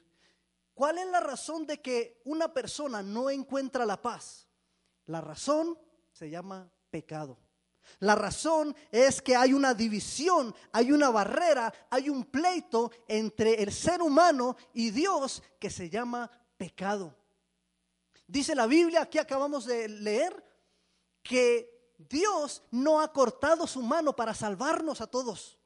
¿Cuál 0.74 0.98
es 0.98 1.06
la 1.06 1.20
razón 1.20 1.66
de 1.66 1.80
que 1.80 2.20
una 2.24 2.52
persona 2.52 3.02
no 3.02 3.30
encuentra 3.30 3.86
la 3.86 4.00
paz? 4.00 4.46
La 5.06 5.22
razón 5.22 5.78
se 6.12 6.28
llama 6.28 6.70
pecado. 6.90 7.38
La 7.98 8.14
razón 8.14 8.74
es 8.90 9.20
que 9.20 9.36
hay 9.36 9.52
una 9.52 9.74
división, 9.74 10.54
hay 10.72 10.92
una 10.92 11.10
barrera, 11.10 11.72
hay 11.90 12.08
un 12.08 12.24
pleito 12.24 12.90
entre 13.08 13.62
el 13.62 13.72
ser 13.72 14.00
humano 14.00 14.56
y 14.72 14.90
Dios 14.90 15.42
que 15.58 15.68
se 15.68 15.90
llama 15.90 16.30
pecado. 16.56 17.14
Dice 18.26 18.54
la 18.54 18.66
Biblia, 18.66 19.02
aquí 19.02 19.18
acabamos 19.18 19.66
de 19.66 19.88
leer, 19.88 20.50
que 21.22 21.94
Dios 21.98 22.62
no 22.70 23.00
ha 23.00 23.12
cortado 23.12 23.66
su 23.66 23.82
mano 23.82 24.14
para 24.14 24.34
salvarnos 24.34 25.00
a 25.00 25.06
todos, 25.06 25.58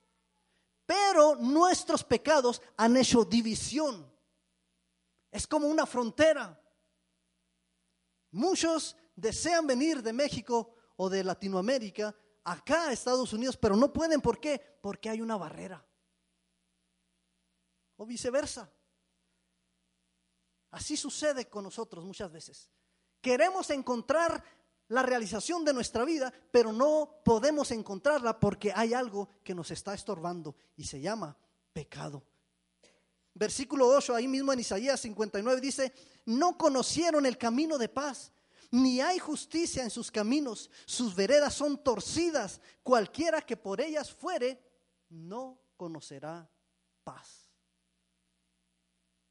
pero 0.87 1.37
nuestros 1.37 2.03
pecados 2.03 2.61
han 2.77 2.97
hecho 2.97 3.25
división. 3.25 4.11
Es 5.31 5.47
como 5.47 5.67
una 5.69 5.87
frontera. 5.87 6.61
Muchos 8.31 8.97
desean 9.15 9.67
venir 9.67 10.03
de 10.03 10.13
México 10.13 10.74
o 10.97 11.09
de 11.09 11.25
Latinoamérica 11.25 12.15
acá 12.45 12.89
a 12.89 12.93
Estados 12.93 13.33
Unidos, 13.33 13.57
pero 13.57 13.77
no 13.77 13.93
pueden. 13.93 14.21
¿Por 14.21 14.39
qué? 14.39 14.79
Porque 14.81 15.09
hay 15.11 15.21
una 15.21 15.37
barrera. 15.37 15.85
O 17.97 18.07
viceversa. 18.07 18.71
Así 20.71 20.97
sucede 20.97 21.49
con 21.49 21.65
nosotros 21.65 22.05
muchas 22.05 22.31
veces. 22.33 22.71
Queremos 23.21 23.71
encontrar 23.71 24.43
la 24.89 25.03
realización 25.03 25.65
de 25.65 25.73
nuestra 25.73 26.05
vida, 26.05 26.33
pero 26.51 26.73
no 26.73 27.21
podemos 27.25 27.71
encontrarla 27.71 28.39
porque 28.39 28.73
hay 28.75 28.93
algo 28.93 29.29
que 29.43 29.55
nos 29.55 29.71
está 29.71 29.95
estorbando 29.95 30.57
y 30.77 30.85
se 30.85 31.01
llama 31.01 31.37
pecado. 31.73 32.23
Versículo 33.33 33.89
8, 33.89 34.15
ahí 34.15 34.29
mismo 34.29 34.53
en 34.53 34.61
Isaías 34.61 35.01
59 35.01 35.61
dice, 35.61 35.93
no 36.27 36.59
conocieron 36.59 37.27
el 37.27 37.39
camino 37.39 37.79
de 37.79 37.89
paz, 37.89 38.33
ni 38.75 39.01
hay 39.01 39.21
justicia 39.21 39.85
en 39.85 39.91
sus 39.91 40.11
caminos, 40.11 40.69
sus 40.85 41.15
veredas 41.15 41.55
son 41.55 41.81
torcidas, 41.85 42.61
cualquiera 42.83 43.41
que 43.41 43.57
por 43.57 43.81
ellas 43.81 44.13
fuere, 44.13 44.61
no 45.11 45.61
conocerá 45.77 46.51
paz. 47.05 47.53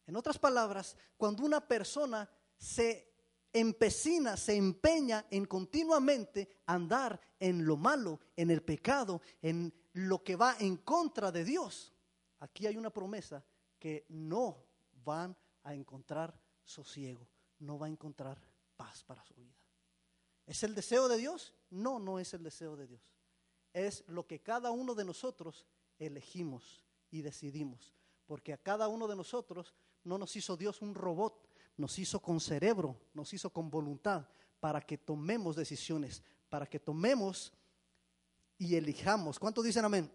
En 0.08 0.16
otras 0.16 0.40
palabras, 0.40 0.96
cuando 1.18 1.44
una 1.44 1.60
persona 1.60 2.30
se 2.58 3.14
empecina, 3.52 4.38
se 4.38 4.56
empeña 4.56 5.26
en 5.30 5.46
continuamente 5.46 6.62
andar 6.66 7.20
en 7.38 7.66
lo 7.66 7.76
malo, 7.76 8.22
en 8.38 8.50
el 8.50 8.64
pecado, 8.64 9.22
en 9.42 9.74
lo 9.92 10.24
que 10.24 10.38
va 10.38 10.56
en 10.58 10.78
contra 10.78 11.34
de 11.34 11.44
Dios, 11.44 11.94
aquí 12.40 12.66
hay 12.66 12.78
una 12.78 12.92
promesa 12.92 13.44
que 13.78 14.06
no 14.08 14.64
van 15.04 15.36
a 15.64 15.74
encontrar 15.74 16.34
sosiego, 16.64 17.28
no 17.60 17.78
va 17.78 17.88
a 17.88 17.90
encontrar 17.90 18.53
paz 18.76 19.04
para 19.04 19.24
su 19.24 19.34
vida. 19.34 19.56
¿Es 20.46 20.64
el 20.64 20.76
deseo 20.76 21.08
de 21.08 21.18
Dios? 21.18 21.54
No, 21.70 22.00
no 22.00 22.20
es 22.20 22.34
el 22.34 22.44
deseo 22.44 22.76
de 22.76 22.88
Dios. 22.88 23.02
Es 23.72 24.04
lo 24.08 24.28
que 24.28 24.42
cada 24.42 24.72
uno 24.72 24.94
de 24.96 25.06
nosotros 25.06 25.66
elegimos 25.98 26.86
y 27.10 27.22
decidimos. 27.22 27.94
Porque 28.26 28.54
a 28.54 28.58
cada 28.58 28.88
uno 28.88 29.08
de 29.08 29.16
nosotros 29.16 29.74
no 30.04 30.18
nos 30.18 30.36
hizo 30.36 30.58
Dios 30.58 30.82
un 30.82 30.96
robot, 30.96 31.50
nos 31.78 31.98
hizo 31.98 32.22
con 32.22 32.40
cerebro, 32.40 33.00
nos 33.14 33.34
hizo 33.34 33.52
con 33.52 33.70
voluntad 33.70 34.28
para 34.60 34.82
que 34.82 34.98
tomemos 34.98 35.56
decisiones, 35.56 36.24
para 36.50 36.68
que 36.68 36.80
tomemos 36.80 37.54
y 38.58 38.76
elijamos. 38.76 39.40
¿Cuántos 39.40 39.64
dicen 39.64 39.86
amén? 39.86 40.12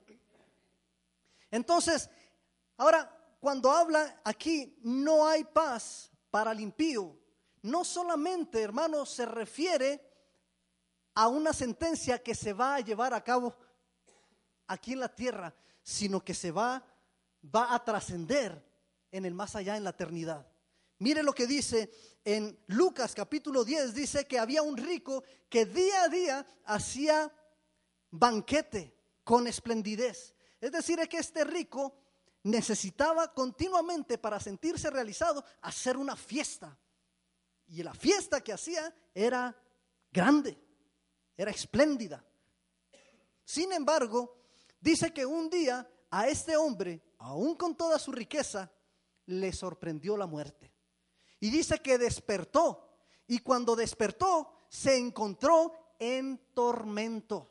Entonces, 1.50 2.08
ahora 2.76 3.18
cuando 3.40 3.70
habla 3.70 4.20
aquí, 4.24 4.76
no 4.82 5.26
hay 5.26 5.44
paz 5.44 6.10
para 6.30 6.52
el 6.52 6.60
impío, 6.60 7.16
no 7.62 7.84
solamente, 7.84 8.62
hermanos, 8.62 9.10
se 9.10 9.26
refiere 9.26 10.00
a 11.14 11.28
una 11.28 11.52
sentencia 11.52 12.22
que 12.22 12.34
se 12.34 12.52
va 12.52 12.76
a 12.76 12.80
llevar 12.80 13.14
a 13.14 13.24
cabo 13.24 13.56
aquí 14.66 14.92
en 14.92 15.00
la 15.00 15.14
tierra, 15.14 15.54
sino 15.82 16.24
que 16.24 16.34
se 16.34 16.50
va, 16.50 16.84
va 17.54 17.74
a 17.74 17.84
trascender 17.84 18.64
en 19.10 19.24
el 19.24 19.34
más 19.34 19.56
allá, 19.56 19.76
en 19.76 19.84
la 19.84 19.90
eternidad. 19.90 20.46
Mire 20.98 21.22
lo 21.22 21.32
que 21.32 21.46
dice 21.46 21.90
en 22.24 22.58
Lucas 22.66 23.14
capítulo 23.14 23.64
10, 23.64 23.94
dice 23.94 24.26
que 24.26 24.38
había 24.38 24.62
un 24.62 24.76
rico 24.76 25.22
que 25.48 25.64
día 25.64 26.02
a 26.02 26.08
día 26.08 26.46
hacía 26.64 27.32
banquete 28.10 28.94
con 29.24 29.46
esplendidez. 29.46 30.34
Es 30.60 30.72
decir, 30.72 30.98
es 30.98 31.08
que 31.08 31.18
este 31.18 31.44
rico 31.44 31.94
necesitaba 32.42 33.32
continuamente 33.32 34.18
para 34.18 34.40
sentirse 34.40 34.90
realizado 34.90 35.44
hacer 35.62 35.96
una 35.96 36.16
fiesta. 36.16 36.76
Y 37.68 37.82
la 37.82 37.94
fiesta 37.94 38.40
que 38.40 38.52
hacía 38.52 38.94
era 39.14 39.54
grande, 40.10 40.58
era 41.36 41.50
espléndida. 41.50 42.24
Sin 43.44 43.72
embargo, 43.72 44.36
dice 44.80 45.12
que 45.12 45.26
un 45.26 45.50
día 45.50 45.88
a 46.10 46.28
este 46.28 46.56
hombre, 46.56 47.02
aún 47.18 47.54
con 47.54 47.76
toda 47.76 47.98
su 47.98 48.12
riqueza, 48.12 48.70
le 49.26 49.52
sorprendió 49.52 50.16
la 50.16 50.26
muerte. 50.26 50.72
Y 51.40 51.50
dice 51.50 51.78
que 51.80 51.98
despertó. 51.98 52.88
Y 53.26 53.40
cuando 53.40 53.76
despertó, 53.76 54.50
se 54.68 54.96
encontró 54.96 55.72
en 55.98 56.38
tormento. 56.54 57.50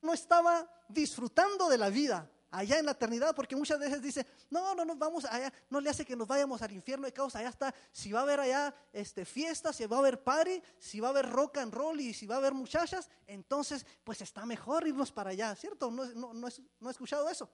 No 0.00 0.14
estaba 0.14 0.68
disfrutando 0.88 1.68
de 1.68 1.78
la 1.78 1.90
vida 1.90 2.31
allá 2.52 2.78
en 2.78 2.86
la 2.86 2.92
eternidad, 2.92 3.34
porque 3.34 3.56
muchas 3.56 3.78
veces 3.80 4.00
dice, 4.00 4.26
no, 4.50 4.74
no 4.74 4.84
nos 4.84 4.98
vamos 4.98 5.24
allá, 5.24 5.52
no 5.70 5.80
le 5.80 5.90
hace 5.90 6.04
que 6.04 6.14
nos 6.14 6.28
vayamos 6.28 6.60
al 6.62 6.70
infierno 6.70 7.06
de 7.06 7.12
causa, 7.12 7.38
allá 7.38 7.48
está, 7.48 7.74
si 7.90 8.12
va 8.12 8.20
a 8.20 8.22
haber 8.22 8.40
allá 8.40 8.74
este, 8.92 9.24
fiestas, 9.24 9.74
si 9.74 9.86
va 9.86 9.96
a 9.96 10.00
haber 10.00 10.22
party, 10.22 10.62
si 10.78 11.00
va 11.00 11.08
a 11.08 11.10
haber 11.10 11.30
rock 11.30 11.56
and 11.56 11.74
roll 11.74 11.98
y 11.98 12.12
si 12.12 12.26
va 12.26 12.36
a 12.36 12.38
haber 12.38 12.52
muchachas, 12.52 13.08
entonces 13.26 13.86
pues 14.04 14.20
está 14.20 14.44
mejor 14.46 14.86
irnos 14.86 15.10
para 15.10 15.30
allá, 15.30 15.56
¿cierto? 15.56 15.90
No, 15.90 16.04
no, 16.04 16.34
no, 16.34 16.48
no 16.80 16.88
he 16.88 16.92
escuchado 16.92 17.28
eso. 17.28 17.50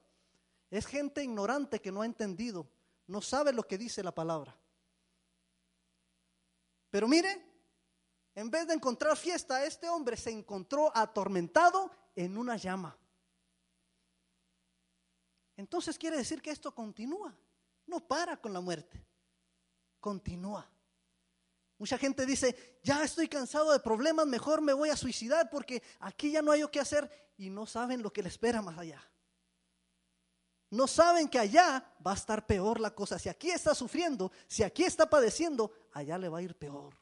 Es 0.69 0.85
gente 0.85 1.23
ignorante 1.23 1.79
que 1.79 1.91
no 1.91 2.01
ha 2.01 2.05
entendido, 2.05 2.69
no 3.07 3.21
sabe 3.21 3.53
lo 3.53 3.63
que 3.63 3.77
dice 3.77 4.03
la 4.03 4.13
palabra. 4.13 4.55
Pero 6.91 7.07
mire, 7.07 7.41
en 8.35 8.51
vez 8.51 8.67
de 8.67 8.73
encontrar 8.73 9.15
fiesta, 9.15 9.63
este 9.63 9.87
hombre 9.89 10.17
se 10.17 10.29
encontró 10.29 10.91
atormentado 10.95 11.89
en 12.15 12.37
una 12.37 12.57
llama. 12.57 12.97
Entonces 15.59 15.97
quiere 15.97 16.15
decir 16.15 16.41
que 16.41 16.51
esto 16.51 16.73
continúa, 16.73 17.37
no 17.85 17.99
para 18.07 18.37
con 18.37 18.53
la 18.53 18.61
muerte, 18.61 19.05
continúa. 19.99 20.65
Mucha 21.77 21.97
gente 21.97 22.25
dice, 22.25 22.79
ya 22.81 23.03
estoy 23.03 23.27
cansado 23.27 23.73
de 23.73 23.81
problemas, 23.81 24.25
mejor 24.25 24.61
me 24.61 24.71
voy 24.71 24.89
a 24.89 24.95
suicidar 24.95 25.49
porque 25.49 25.83
aquí 25.99 26.31
ya 26.31 26.41
no 26.41 26.53
hay 26.53 26.61
lo 26.61 26.71
que 26.71 26.79
hacer 26.79 27.11
y 27.35 27.49
no 27.49 27.65
saben 27.65 28.01
lo 28.01 28.13
que 28.13 28.23
le 28.23 28.29
espera 28.29 28.61
más 28.61 28.77
allá. 28.77 29.05
No 30.69 30.87
saben 30.87 31.27
que 31.27 31.39
allá 31.39 31.93
va 32.07 32.11
a 32.11 32.15
estar 32.15 32.47
peor 32.47 32.79
la 32.79 32.95
cosa. 32.95 33.19
Si 33.19 33.27
aquí 33.27 33.51
está 33.51 33.75
sufriendo, 33.75 34.31
si 34.47 34.63
aquí 34.63 34.85
está 34.85 35.09
padeciendo, 35.09 35.73
allá 35.91 36.17
le 36.17 36.29
va 36.29 36.37
a 36.37 36.41
ir 36.41 36.55
peor. 36.55 36.95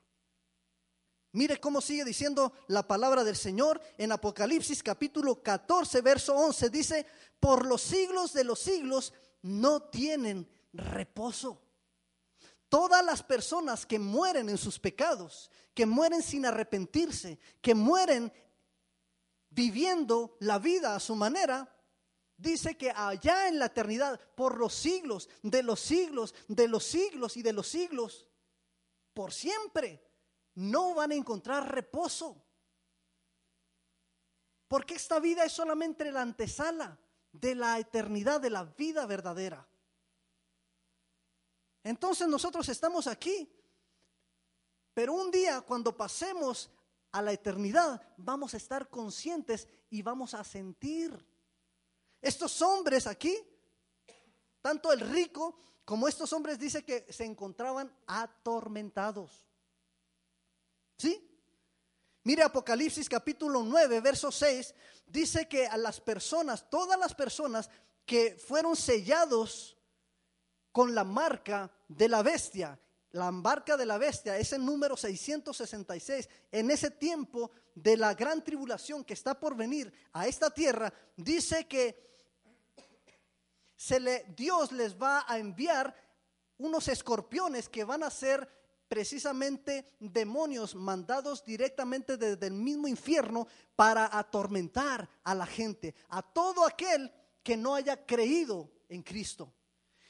Mire 1.34 1.60
cómo 1.60 1.81
sigue 1.81 2.05
diciendo 2.05 2.53
la 2.67 2.88
palabra 2.88 3.24
del 3.24 3.36
Señor 3.36 3.81
en 3.98 4.12
Apocalipsis 4.12 4.81
capítulo 4.81 5.43
14, 5.43 6.01
verso 6.01 6.36
11. 6.36 6.69
Dice, 6.69 7.05
por 7.39 7.65
los 7.65 7.81
siglos 7.81 8.34
de 8.34 8.43
los 8.43 8.60
siglos 8.60 9.13
no 9.41 9.84
tienen 9.84 10.50
reposo. 10.74 11.62
Todas 12.69 13.03
las 13.03 13.24
personas 13.24 13.86
que 13.86 14.00
mueren 14.00 14.50
en 14.50 14.57
sus 14.57 14.79
pecados, 14.79 15.51
que 15.74 15.86
mueren 15.86 16.22
sin 16.22 16.46
arrepentirse, 16.46 17.39
que 17.62 17.75
mueren 17.75 18.31
viviendo 19.50 20.38
la 20.39 20.60
vida 20.60 20.96
a 20.96 21.00
su 21.00 21.15
manera, 21.15 21.74
dice 22.38 22.77
que 22.77 22.91
allá 22.91 23.48
en 23.48 23.60
la 23.60 23.67
eternidad, 23.67 24.19
por 24.36 24.57
los 24.57 24.74
siglos, 24.74 25.29
de 25.41 25.63
los 25.63 25.79
siglos, 25.79 26.36
de 26.48 26.67
los 26.67 26.84
siglos 26.84 27.38
y 27.38 27.41
de 27.41 27.53
los 27.53 27.67
siglos, 27.67 28.27
por 29.13 29.34
siempre, 29.34 30.06
no 30.57 30.95
van 30.95 31.11
a 31.11 31.15
encontrar 31.15 31.71
reposo. 31.71 32.43
Porque 34.67 34.95
esta 34.95 35.19
vida 35.19 35.45
es 35.45 35.53
solamente 35.53 36.11
la 36.11 36.21
antesala 36.21 36.99
de 37.31 37.53
la 37.53 37.77
eternidad, 37.77 38.41
de 38.41 38.49
la 38.49 38.63
vida 38.63 39.05
verdadera. 39.05 39.67
Entonces 41.83 42.27
nosotros 42.27 42.67
estamos 42.69 43.05
aquí, 43.05 43.47
pero 44.95 45.13
un 45.13 45.29
día 45.29 45.61
cuando 45.61 45.95
pasemos 45.95 46.71
a 47.11 47.21
la 47.21 47.33
eternidad 47.33 48.01
vamos 48.17 48.55
a 48.55 48.57
estar 48.57 48.89
conscientes 48.89 49.67
y 49.91 50.01
vamos 50.01 50.33
a 50.33 50.43
sentir. 50.43 51.23
Estos 52.19 52.63
hombres 52.63 53.05
aquí, 53.05 53.37
tanto 54.59 54.91
el 54.91 55.01
rico 55.01 55.55
como 55.85 56.07
estos 56.07 56.33
hombres 56.33 56.57
dice 56.57 56.83
que 56.83 57.05
se 57.13 57.25
encontraban 57.25 57.95
atormentados. 58.07 59.47
¿Sí? 60.98 61.24
Mire 62.24 62.44
Apocalipsis 62.44 63.08
capítulo 63.08 63.63
9, 63.63 64.01
verso 64.01 64.32
6, 64.32 64.74
dice 65.06 65.48
que 65.48 65.66
a 65.68 65.77
las 65.77 66.01
personas, 66.01 66.70
todas 66.70 67.00
las 67.00 67.13
personas 67.13 67.70
que 68.05 68.36
fueron 68.36 68.75
sellados 68.75 69.77
con 70.72 70.94
la 70.94 71.03
marca 71.03 71.72
de 71.88 72.10
la 72.10 72.24
bestia, 72.24 72.79
la 73.12 73.31
marca 73.31 73.77
de 73.77 73.86
la 73.86 73.98
bestia 73.98 74.38
es 74.38 74.51
el 74.53 74.66
número 74.66 74.98
666. 74.98 76.27
En 76.51 76.70
ese 76.70 76.92
tiempo 76.92 77.51
de 77.74 77.96
la 77.96 78.14
gran 78.14 78.44
tribulación 78.44 79.03
que 79.03 79.14
está 79.14 79.40
por 79.40 79.55
venir 79.55 79.94
a 80.12 80.27
esta 80.27 80.50
tierra, 80.50 80.94
dice 81.16 81.66
que 81.66 82.07
se 83.75 84.00
le, 84.00 84.25
Dios 84.36 84.72
les 84.72 85.01
va 85.01 85.24
a 85.27 85.38
enviar 85.38 85.96
unos 86.57 86.88
escorpiones 86.88 87.70
que 87.70 87.83
van 87.83 88.03
a 88.03 88.10
ser 88.10 88.50
precisamente 88.87 89.93
demonios 90.00 90.75
mandados 90.75 91.43
directamente 91.43 92.17
desde 92.17 92.47
el 92.47 92.53
mismo 92.53 92.87
infierno 92.87 93.47
para 93.75 94.17
atormentar 94.17 95.09
a 95.23 95.35
la 95.35 95.45
gente, 95.45 95.93
a 96.09 96.21
todo 96.21 96.65
aquel 96.65 97.11
que 97.43 97.57
no 97.57 97.75
haya 97.75 98.05
creído 98.05 98.69
en 98.89 99.03
Cristo. 99.03 99.53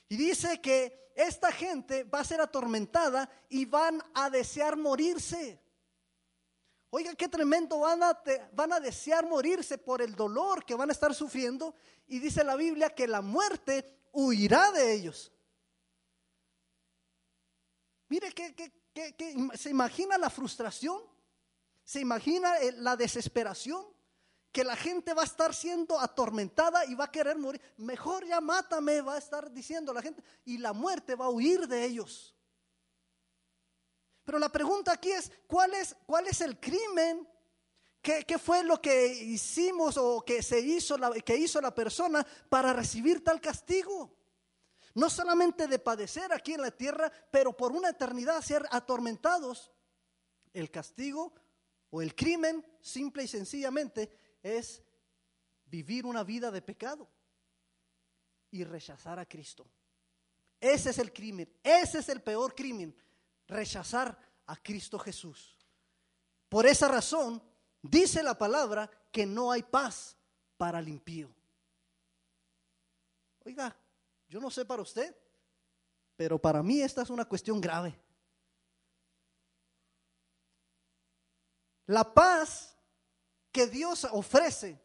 Y 0.09 0.15
dice 0.15 0.61
que 0.61 1.11
esta 1.15 1.51
gente 1.51 2.03
va 2.03 2.19
a 2.19 2.23
ser 2.23 2.39
atormentada 2.39 3.29
y 3.49 3.65
van 3.65 4.01
a 4.13 4.29
desear 4.29 4.77
morirse. 4.77 5.59
Oiga, 6.89 7.13
qué 7.15 7.27
tremendo, 7.27 7.79
van 7.79 8.01
a, 8.01 8.21
van 8.53 8.73
a 8.73 8.79
desear 8.79 9.27
morirse 9.27 9.77
por 9.77 10.01
el 10.01 10.15
dolor 10.15 10.63
que 10.63 10.75
van 10.75 10.89
a 10.89 10.93
estar 10.93 11.13
sufriendo. 11.13 11.75
Y 12.07 12.19
dice 12.19 12.43
la 12.43 12.55
Biblia 12.55 12.91
que 12.91 13.07
la 13.07 13.21
muerte 13.21 13.99
huirá 14.13 14.71
de 14.71 14.93
ellos. 14.93 15.31
Mire 18.09 18.31
que, 18.31 18.71
se 19.55 19.69
imagina 19.69 20.17
la 20.17 20.29
frustración, 20.29 21.01
se 21.83 21.99
imagina 21.99 22.53
la 22.77 22.95
desesperación, 22.95 23.85
que 24.51 24.63
la 24.63 24.75
gente 24.75 25.13
va 25.13 25.21
a 25.21 25.25
estar 25.25 25.53
siendo 25.53 25.99
atormentada 25.99 26.85
y 26.85 26.95
va 26.95 27.05
a 27.05 27.11
querer 27.11 27.37
morir. 27.37 27.61
Mejor 27.77 28.25
ya 28.25 28.41
mátame, 28.41 29.01
va 29.01 29.15
a 29.15 29.19
estar 29.19 29.51
diciendo 29.51 29.93
la 29.93 30.01
gente, 30.01 30.23
y 30.45 30.57
la 30.57 30.73
muerte 30.73 31.15
va 31.15 31.25
a 31.25 31.29
huir 31.29 31.67
de 31.67 31.85
ellos. 31.85 32.35
Pero 34.23 34.39
la 34.39 34.49
pregunta 34.49 34.93
aquí 34.93 35.11
es, 35.11 35.31
¿cuál 35.47 35.73
es, 35.73 35.95
cuál 36.05 36.27
es 36.27 36.41
el 36.41 36.59
crimen? 36.59 37.27
¿Qué, 38.01 38.23
¿Qué, 38.25 38.37
fue 38.37 38.63
lo 38.63 38.81
que 38.81 39.07
hicimos 39.07 39.95
o 39.97 40.23
que 40.25 40.41
se 40.41 40.59
hizo 40.59 40.97
la, 40.97 41.11
que 41.11 41.37
hizo 41.37 41.61
la 41.61 41.73
persona 41.73 42.25
para 42.49 42.73
recibir 42.73 43.23
tal 43.23 43.39
castigo? 43.39 44.16
No 44.97 45.11
solamente 45.11 45.67
de 45.67 45.77
padecer 45.77 46.33
aquí 46.33 46.55
en 46.55 46.61
la 46.61 46.71
tierra, 46.71 47.11
pero 47.29 47.55
por 47.55 47.71
una 47.71 47.89
eternidad 47.89 48.41
ser 48.41 48.65
atormentados. 48.71 49.71
El 50.51 50.71
castigo 50.71 51.35
o 51.91 52.01
el 52.01 52.15
crimen, 52.15 52.65
simple 52.81 53.23
y 53.23 53.27
sencillamente, 53.27 54.09
es 54.41 54.81
vivir 55.65 56.07
una 56.07 56.23
vida 56.23 56.49
de 56.49 56.63
pecado 56.63 57.07
y 58.49 58.63
rechazar 58.63 59.19
a 59.19 59.27
Cristo. 59.27 59.69
Ese 60.59 60.89
es 60.89 60.97
el 60.97 61.13
crimen, 61.13 61.47
ese 61.61 61.99
es 61.99 62.09
el 62.09 62.23
peor 62.23 62.55
crimen, 62.55 62.95
rechazar 63.47 64.17
a 64.47 64.55
Cristo 64.55 64.97
Jesús. 64.97 65.59
Por 66.49 66.65
esa 66.65 66.87
razón, 66.87 67.43
dice 67.83 68.23
la 68.23 68.35
palabra 68.35 68.89
que 69.11 69.27
no 69.27 69.51
hay 69.51 69.61
paz 69.61 70.17
para 70.57 70.79
el 70.79 70.87
impío. 70.87 71.29
Oiga, 73.45 73.77
yo 74.27 74.39
no 74.39 74.49
sé 74.49 74.65
para 74.65 74.81
usted, 74.81 75.15
pero 76.15 76.39
para 76.39 76.61
mí 76.61 76.81
esta 76.81 77.01
es 77.01 77.09
una 77.09 77.25
cuestión 77.25 77.61
grave. 77.61 77.99
La 81.85 82.13
paz 82.13 82.77
que 83.51 83.67
Dios 83.67 84.05
ofrece, 84.11 84.81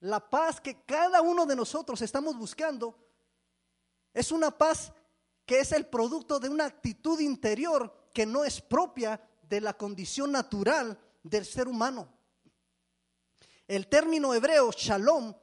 la 0.00 0.28
paz 0.28 0.60
que 0.60 0.82
cada 0.84 1.22
uno 1.22 1.46
de 1.46 1.56
nosotros 1.56 2.02
estamos 2.02 2.36
buscando, 2.36 2.98
es 4.12 4.30
una 4.30 4.50
paz 4.50 4.92
que 5.46 5.60
es 5.60 5.72
el 5.72 5.86
producto 5.86 6.38
de 6.38 6.48
una 6.48 6.66
actitud 6.66 7.18
interior 7.20 8.10
que 8.12 8.26
no 8.26 8.44
es 8.44 8.60
propia 8.60 9.20
de 9.42 9.60
la 9.60 9.74
condición 9.74 10.32
natural 10.32 10.98
del 11.22 11.44
ser 11.44 11.68
humano. 11.68 12.08
El 13.66 13.88
término 13.88 14.34
hebreo 14.34 14.70
shalom 14.72 15.34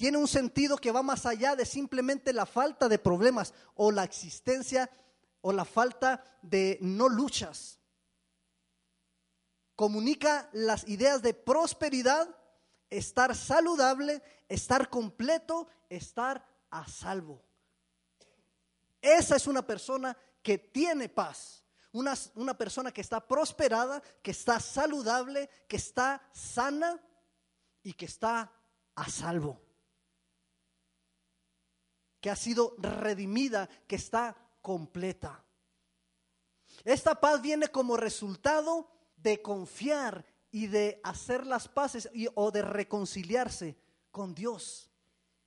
tiene 0.00 0.16
un 0.16 0.28
sentido 0.28 0.78
que 0.78 0.92
va 0.92 1.02
más 1.02 1.26
allá 1.26 1.54
de 1.54 1.66
simplemente 1.66 2.32
la 2.32 2.46
falta 2.46 2.88
de 2.88 2.98
problemas 2.98 3.52
o 3.74 3.92
la 3.92 4.02
existencia 4.02 4.88
o 5.42 5.52
la 5.52 5.66
falta 5.66 6.24
de 6.40 6.78
no 6.80 7.06
luchas. 7.06 7.78
Comunica 9.76 10.48
las 10.54 10.88
ideas 10.88 11.20
de 11.20 11.34
prosperidad, 11.34 12.34
estar 12.88 13.36
saludable, 13.36 14.22
estar 14.48 14.88
completo, 14.88 15.68
estar 15.90 16.46
a 16.70 16.88
salvo. 16.88 17.44
Esa 19.02 19.36
es 19.36 19.46
una 19.46 19.66
persona 19.66 20.16
que 20.42 20.56
tiene 20.56 21.10
paz. 21.10 21.62
Una, 21.92 22.14
una, 22.36 22.56
persona 22.56 22.90
que 22.90 23.02
está 23.02 23.20
prosperada, 23.20 24.02
que 24.22 24.30
está 24.30 24.60
saludable, 24.60 25.50
que 25.68 25.76
está 25.76 26.26
sana 26.32 26.98
y 27.82 27.92
que 27.92 28.06
está 28.06 28.50
a 28.94 29.10
salvo 29.10 29.60
que 32.20 32.30
ha 32.30 32.36
sido 32.36 32.74
redimida, 32.78 33.68
que 33.86 33.96
está 33.96 34.36
completa. 34.60 35.44
Esta 36.84 37.18
paz 37.20 37.40
viene 37.42 37.68
como 37.68 37.96
resultado 37.96 38.90
de 39.16 39.42
confiar 39.42 40.24
y 40.50 40.66
de 40.66 41.00
hacer 41.04 41.46
las 41.46 41.68
paces 41.68 42.08
y- 42.12 42.28
o 42.34 42.50
de 42.50 42.62
reconciliarse 42.62 43.76
con 44.10 44.34
Dios. 44.34 44.90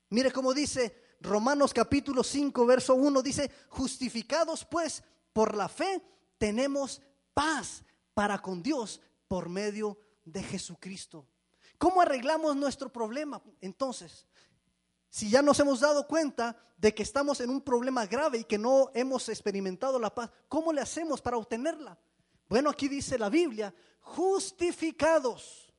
Mire 0.10 0.32
cómo 0.32 0.54
dice 0.54 1.16
Romanos 1.22 1.74
capítulo 1.74 2.24
5, 2.24 2.66
verso 2.66 2.96
1, 2.96 3.22
dice, 3.22 3.50
justificados 3.70 4.66
pues 4.66 5.04
por 5.32 5.56
la 5.56 5.70
fe, 5.70 6.04
tenemos 6.38 7.02
paz 7.34 7.84
para 8.14 8.42
con 8.42 8.62
Dios 8.62 9.02
por 9.28 9.50
medio 9.50 9.98
de 10.26 10.44
Jesucristo. 10.44 11.26
¿Cómo 11.78 12.02
arreglamos 12.02 12.56
nuestro 12.56 12.92
problema 12.92 13.42
entonces? 13.62 14.28
Si 15.14 15.30
ya 15.30 15.44
nos 15.44 15.60
hemos 15.60 15.80
dado 15.80 16.08
cuenta 16.08 16.58
de 16.76 16.92
que 16.96 17.04
estamos 17.04 17.40
en 17.40 17.52
un 17.52 17.62
problema 17.62 18.08
grave 18.08 18.40
y 18.40 18.44
que 18.46 18.58
no 18.58 18.90
hemos 18.96 19.30
experimentado 19.30 20.00
la 20.00 20.12
paz, 20.12 20.32
¿cómo 20.50 20.74
le 20.74 20.82
hacemos 20.82 21.22
para 21.22 21.38
obtenerla? 21.38 21.96
Bueno, 22.50 22.72
aquí 22.72 22.88
dice 22.88 23.20
la 23.20 23.30
Biblia, 23.30 23.72
justificados, 24.00 25.72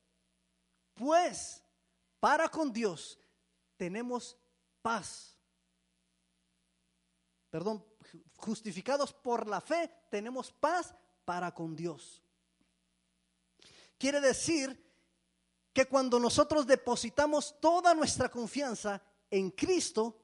pues 0.93 1.61
para 2.17 2.47
con 2.47 2.71
Dios 2.71 3.19
tenemos 3.75 4.37
paz. 4.81 5.37
Perdón, 7.49 7.85
justificados 8.37 9.11
por 9.11 9.49
la 9.49 9.59
fe 9.59 9.91
tenemos 10.09 10.53
paz 10.53 10.95
para 11.25 11.53
con 11.53 11.75
Dios. 11.75 12.23
Quiere 13.97 14.21
decir 14.21 14.81
que 15.73 15.87
cuando 15.87 16.21
nosotros 16.21 16.65
depositamos 16.65 17.59
toda 17.59 17.93
nuestra 17.93 18.29
confianza 18.29 19.01
en 19.37 19.51
Cristo, 19.51 20.17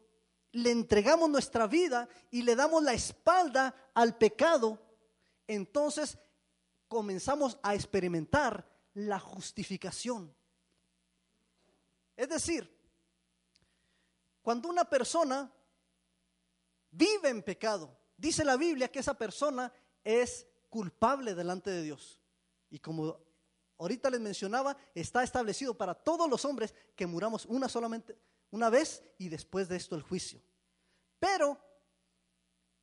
le 0.53 0.71
entregamos 0.71 1.29
nuestra 1.29 1.67
vida 1.67 2.07
y 2.29 2.43
le 2.43 2.55
damos 2.55 2.81
la 2.81 2.93
espalda 2.93 3.91
al 3.93 4.17
pecado, 4.17 4.79
entonces 5.47 6.17
comenzamos 6.87 7.59
a 7.61 7.75
experimentar 7.75 8.65
la 8.93 9.19
justificación. 9.19 10.33
Es 12.15 12.29
decir, 12.29 12.73
cuando 14.41 14.69
una 14.69 14.85
persona 14.85 15.51
vive 16.89 17.29
en 17.29 17.43
pecado, 17.43 17.97
dice 18.15 18.45
la 18.45 18.55
Biblia 18.55 18.89
que 18.89 18.99
esa 18.99 19.17
persona 19.17 19.73
es 20.05 20.47
culpable 20.69 21.35
delante 21.35 21.69
de 21.69 21.83
Dios. 21.83 22.17
Y 22.69 22.79
como 22.79 23.17
ahorita 23.77 24.09
les 24.09 24.21
mencionaba, 24.21 24.77
está 24.95 25.21
establecido 25.21 25.77
para 25.77 25.93
todos 25.93 26.29
los 26.29 26.45
hombres 26.45 26.73
que 26.95 27.07
muramos 27.07 27.45
una 27.45 27.67
solamente 27.67 28.17
una 28.51 28.69
vez 28.69 29.03
y 29.17 29.29
después 29.29 29.67
de 29.67 29.77
esto 29.77 29.95
el 29.95 30.01
juicio. 30.01 30.41
Pero 31.19 31.57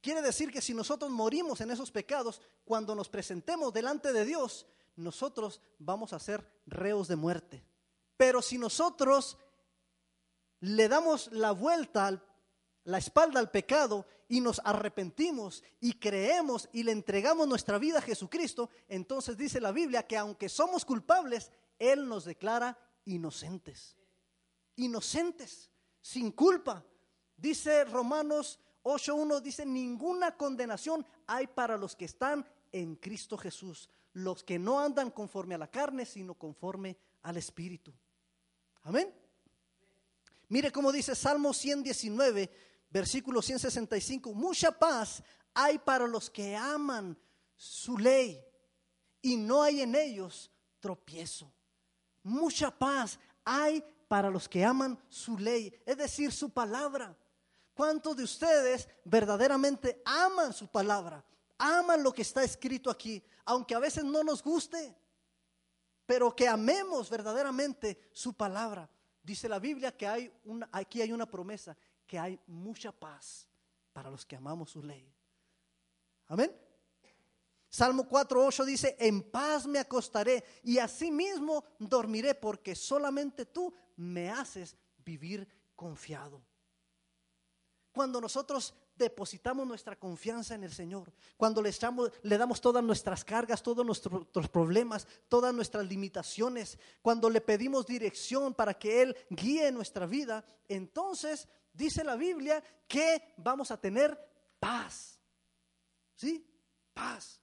quiere 0.00 0.22
decir 0.22 0.50
que 0.50 0.60
si 0.60 0.74
nosotros 0.74 1.10
morimos 1.10 1.60
en 1.60 1.70
esos 1.70 1.90
pecados, 1.90 2.40
cuando 2.64 2.94
nos 2.94 3.08
presentemos 3.08 3.72
delante 3.72 4.12
de 4.12 4.24
Dios, 4.24 4.66
nosotros 4.96 5.60
vamos 5.78 6.12
a 6.12 6.18
ser 6.18 6.50
reos 6.66 7.08
de 7.08 7.16
muerte. 7.16 7.64
Pero 8.16 8.42
si 8.42 8.58
nosotros 8.58 9.38
le 10.60 10.88
damos 10.88 11.30
la 11.32 11.52
vuelta, 11.52 12.22
la 12.84 12.98
espalda 12.98 13.38
al 13.38 13.50
pecado 13.50 14.06
y 14.28 14.40
nos 14.40 14.60
arrepentimos 14.64 15.62
y 15.80 15.94
creemos 15.94 16.68
y 16.72 16.82
le 16.82 16.92
entregamos 16.92 17.46
nuestra 17.46 17.78
vida 17.78 17.98
a 17.98 18.02
Jesucristo, 18.02 18.70
entonces 18.88 19.36
dice 19.36 19.60
la 19.60 19.72
Biblia 19.72 20.06
que 20.06 20.16
aunque 20.16 20.48
somos 20.48 20.84
culpables, 20.84 21.52
Él 21.78 22.08
nos 22.08 22.24
declara 22.24 22.78
inocentes. 23.04 23.97
Inocentes, 24.78 25.70
sin 26.00 26.32
culpa. 26.32 26.84
Dice 27.36 27.84
Romanos 27.84 28.58
8.1, 28.82 29.40
dice, 29.40 29.66
ninguna 29.66 30.36
condenación 30.36 31.06
hay 31.26 31.46
para 31.46 31.76
los 31.76 31.94
que 31.94 32.06
están 32.06 32.46
en 32.72 32.96
Cristo 32.96 33.36
Jesús, 33.36 33.88
los 34.12 34.42
que 34.42 34.58
no 34.58 34.80
andan 34.80 35.10
conforme 35.10 35.54
a 35.54 35.58
la 35.58 35.70
carne, 35.70 36.04
sino 36.06 36.34
conforme 36.34 36.96
al 37.22 37.36
Espíritu. 37.36 37.92
Amén. 38.82 39.14
Mire 40.48 40.72
cómo 40.72 40.90
dice 40.90 41.14
Salmo 41.14 41.52
119, 41.52 42.50
versículo 42.90 43.42
165. 43.42 44.32
Mucha 44.32 44.72
paz 44.72 45.22
hay 45.52 45.78
para 45.78 46.06
los 46.06 46.30
que 46.30 46.56
aman 46.56 47.18
su 47.54 47.98
ley 47.98 48.42
y 49.20 49.36
no 49.36 49.62
hay 49.62 49.82
en 49.82 49.94
ellos 49.94 50.50
tropiezo. 50.80 51.52
Mucha 52.22 52.70
paz 52.70 53.18
hay 53.44 53.84
para 54.08 54.30
los 54.30 54.48
que 54.48 54.64
aman 54.64 54.98
su 55.08 55.38
ley, 55.38 55.72
es 55.84 55.96
decir, 55.96 56.32
su 56.32 56.50
palabra. 56.50 57.14
¿Cuántos 57.74 58.16
de 58.16 58.24
ustedes 58.24 58.88
verdaderamente 59.04 60.02
aman 60.04 60.52
su 60.52 60.66
palabra? 60.66 61.24
Aman 61.58 62.02
lo 62.02 62.12
que 62.12 62.22
está 62.22 62.42
escrito 62.42 62.90
aquí, 62.90 63.22
aunque 63.44 63.74
a 63.74 63.78
veces 63.78 64.02
no 64.02 64.24
nos 64.24 64.42
guste, 64.42 64.96
pero 66.06 66.34
que 66.34 66.48
amemos 66.48 67.10
verdaderamente 67.10 68.08
su 68.12 68.32
palabra. 68.32 68.90
Dice 69.22 69.48
la 69.48 69.58
Biblia 69.58 69.96
que 69.96 70.06
hay 70.06 70.32
una, 70.44 70.68
aquí 70.72 71.02
hay 71.02 71.12
una 71.12 71.26
promesa, 71.26 71.76
que 72.06 72.18
hay 72.18 72.40
mucha 72.46 72.90
paz 72.90 73.46
para 73.92 74.10
los 74.10 74.24
que 74.24 74.36
amamos 74.36 74.70
su 74.70 74.82
ley. 74.82 75.12
Amén. 76.28 76.67
Salmo 77.70 78.08
4.8 78.08 78.64
dice, 78.64 78.96
en 78.98 79.22
paz 79.22 79.66
me 79.66 79.78
acostaré 79.78 80.42
y 80.62 80.78
asimismo 80.78 81.64
dormiré 81.78 82.34
porque 82.34 82.74
solamente 82.74 83.44
tú 83.44 83.72
me 83.96 84.30
haces 84.30 84.76
vivir 85.04 85.46
confiado. 85.76 86.42
Cuando 87.92 88.20
nosotros 88.20 88.74
depositamos 88.96 89.66
nuestra 89.66 89.96
confianza 89.96 90.54
en 90.54 90.64
el 90.64 90.72
Señor, 90.72 91.12
cuando 91.36 91.62
le, 91.62 92.38
damos 92.38 92.60
todas 92.60 92.82
nuestras 92.82 93.24
cargas, 93.24 93.62
todos 93.62 93.84
nuestros 93.84 94.48
problemas, 94.48 95.06
todas 95.28 95.52
nuestras 95.52 95.86
limitaciones, 95.86 96.78
cuando 97.02 97.28
le 97.28 97.40
pedimos 97.40 97.86
dirección 97.86 98.54
para 98.54 98.74
que 98.74 99.02
Él 99.02 99.16
guíe 99.30 99.70
nuestra 99.72 100.06
vida, 100.06 100.44
entonces 100.68 101.48
dice 101.72 102.02
la 102.02 102.16
Biblia 102.16 102.62
que 102.86 103.34
vamos 103.36 103.70
a 103.70 103.80
tener 103.80 104.18
paz. 104.58 105.20
¿Sí? 106.14 106.44
Paz. 106.94 107.40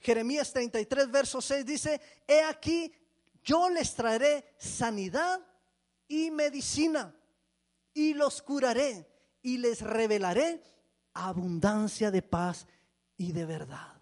Jeremías 0.00 0.52
33, 0.52 1.10
verso 1.10 1.40
6 1.40 1.64
dice, 1.66 2.00
he 2.26 2.42
aquí, 2.42 2.92
yo 3.42 3.68
les 3.70 3.94
traeré 3.94 4.54
sanidad 4.58 5.40
y 6.08 6.30
medicina 6.30 7.14
y 7.94 8.14
los 8.14 8.42
curaré 8.42 9.08
y 9.42 9.58
les 9.58 9.80
revelaré 9.80 10.62
abundancia 11.14 12.10
de 12.10 12.22
paz 12.22 12.66
y 13.16 13.32
de 13.32 13.46
verdad. 13.46 13.96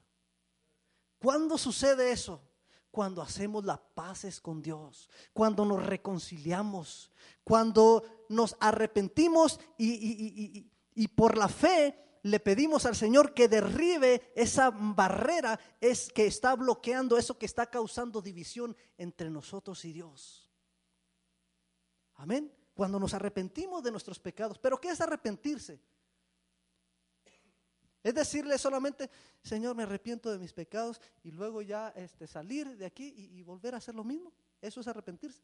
¿Cuándo 1.18 1.56
sucede 1.56 2.10
eso? 2.10 2.42
Cuando 2.90 3.22
hacemos 3.22 3.64
las 3.64 3.78
paces 3.78 4.40
con 4.40 4.62
Dios, 4.62 5.08
cuando 5.32 5.64
nos 5.64 5.84
reconciliamos, 5.84 7.10
cuando 7.42 8.26
nos 8.28 8.56
arrepentimos 8.60 9.58
y, 9.78 11.08
por 11.16 11.36
la 11.36 11.48
fe 11.48 11.98
le 12.24 12.40
pedimos 12.40 12.86
al 12.86 12.96
Señor 12.96 13.34
que 13.34 13.48
derribe 13.48 14.32
esa 14.34 14.70
barrera 14.70 15.60
es 15.78 16.10
que 16.10 16.26
está 16.26 16.56
bloqueando 16.56 17.18
eso 17.18 17.38
que 17.38 17.44
está 17.44 17.66
causando 17.66 18.22
división 18.22 18.74
entre 18.96 19.28
nosotros 19.28 19.84
y 19.84 19.92
Dios. 19.92 20.50
Amén. 22.14 22.50
Cuando 22.72 22.98
nos 22.98 23.12
arrepentimos 23.12 23.82
de 23.82 23.90
nuestros 23.90 24.18
pecados. 24.18 24.58
Pero 24.58 24.80
¿qué 24.80 24.88
es 24.88 25.02
arrepentirse? 25.02 25.78
Es 28.02 28.14
decirle 28.14 28.56
solamente, 28.56 29.10
Señor, 29.42 29.76
me 29.76 29.82
arrepiento 29.82 30.32
de 30.32 30.38
mis 30.38 30.54
pecados 30.54 31.02
y 31.22 31.30
luego 31.30 31.60
ya 31.60 31.90
este, 31.90 32.26
salir 32.26 32.74
de 32.78 32.86
aquí 32.86 33.12
y, 33.14 33.38
y 33.38 33.42
volver 33.42 33.74
a 33.74 33.78
hacer 33.78 33.94
lo 33.94 34.02
mismo. 34.02 34.32
¿Eso 34.62 34.80
es 34.80 34.88
arrepentirse? 34.88 35.42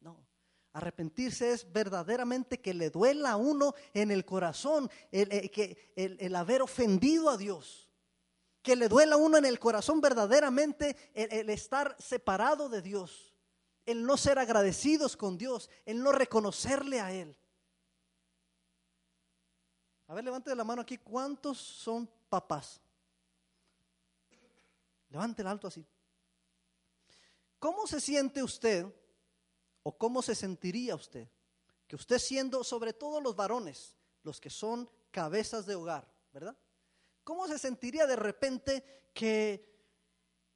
No. 0.00 0.26
Arrepentirse 0.72 1.50
es 1.52 1.72
verdaderamente 1.72 2.60
que 2.60 2.72
le 2.74 2.90
duela 2.90 3.32
a 3.32 3.36
uno 3.36 3.74
en 3.92 4.10
el 4.10 4.24
corazón 4.24 4.88
el, 5.10 5.50
que, 5.50 5.92
el- 5.96 6.16
el 6.20 6.36
haber 6.36 6.62
ofendido 6.62 7.28
a 7.28 7.36
Dios. 7.36 7.88
Que 8.62 8.76
le 8.76 8.88
duela 8.88 9.14
a 9.16 9.18
uno 9.18 9.36
en 9.38 9.46
el 9.46 9.58
corazón 9.58 10.00
verdaderamente 10.00 10.96
el, 11.14 11.32
el 11.32 11.50
estar 11.50 11.96
separado 11.98 12.68
de 12.68 12.82
Dios. 12.82 13.34
El 13.86 14.04
no 14.04 14.16
ser 14.16 14.38
agradecidos 14.38 15.16
con 15.16 15.38
Dios. 15.38 15.68
El 15.86 16.02
no 16.02 16.12
reconocerle 16.12 17.00
a 17.00 17.12
Él. 17.12 17.36
A 20.06 20.14
ver, 20.14 20.22
levante 20.24 20.54
la 20.54 20.64
mano 20.64 20.82
aquí. 20.82 20.98
¿Cuántos 20.98 21.58
son 21.58 22.08
papás? 22.28 22.80
Levante 25.08 25.42
el 25.42 25.48
alto 25.48 25.66
así. 25.66 25.84
¿Cómo 27.58 27.86
se 27.86 28.00
siente 28.00 28.42
usted 28.42 28.86
o 29.82 29.96
cómo 29.96 30.22
se 30.22 30.34
sentiría 30.34 30.94
usted 30.94 31.28
que 31.90 31.96
usted 31.96 32.18
siendo 32.20 32.62
sobre 32.62 32.92
todo 32.92 33.20
los 33.20 33.34
varones, 33.34 33.96
los 34.22 34.40
que 34.40 34.48
son 34.48 34.88
cabezas 35.10 35.66
de 35.66 35.74
hogar, 35.74 36.08
¿verdad? 36.32 36.56
¿Cómo 37.24 37.48
se 37.48 37.58
sentiría 37.58 38.06
de 38.06 38.14
repente 38.14 39.10
que 39.12 39.68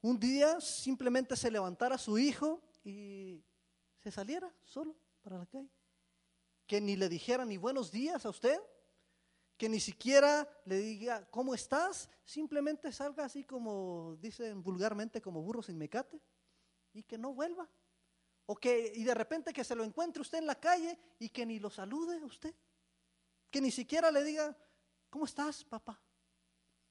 un 0.00 0.20
día 0.20 0.60
simplemente 0.60 1.34
se 1.34 1.50
levantara 1.50 1.98
su 1.98 2.18
hijo 2.18 2.62
y 2.84 3.42
se 3.98 4.12
saliera 4.12 4.54
solo 4.62 4.94
para 5.22 5.38
la 5.38 5.46
calle? 5.46 5.68
Que 6.68 6.80
ni 6.80 6.94
le 6.94 7.08
dijera 7.08 7.44
ni 7.44 7.56
buenos 7.56 7.90
días 7.90 8.24
a 8.24 8.30
usted, 8.30 8.60
que 9.56 9.68
ni 9.68 9.80
siquiera 9.80 10.48
le 10.66 10.76
diga, 10.76 11.28
¿cómo 11.32 11.52
estás? 11.52 12.08
Simplemente 12.24 12.92
salga 12.92 13.24
así 13.24 13.42
como 13.42 14.16
dicen 14.20 14.62
vulgarmente, 14.62 15.20
como 15.20 15.42
burro 15.42 15.64
sin 15.64 15.78
mecate, 15.78 16.22
y 16.92 17.02
que 17.02 17.18
no 17.18 17.34
vuelva. 17.34 17.68
O 18.46 18.56
que, 18.56 18.92
y 18.94 19.04
de 19.04 19.14
repente 19.14 19.52
que 19.52 19.64
se 19.64 19.74
lo 19.74 19.84
encuentre 19.84 20.20
usted 20.20 20.38
en 20.38 20.46
la 20.46 20.60
calle 20.60 20.98
y 21.18 21.28
que 21.30 21.46
ni 21.46 21.58
lo 21.58 21.70
salude 21.70 22.22
usted. 22.24 22.54
Que 23.50 23.60
ni 23.60 23.70
siquiera 23.70 24.10
le 24.10 24.22
diga, 24.22 24.56
¿cómo 25.08 25.24
estás, 25.24 25.64
papá? 25.64 26.00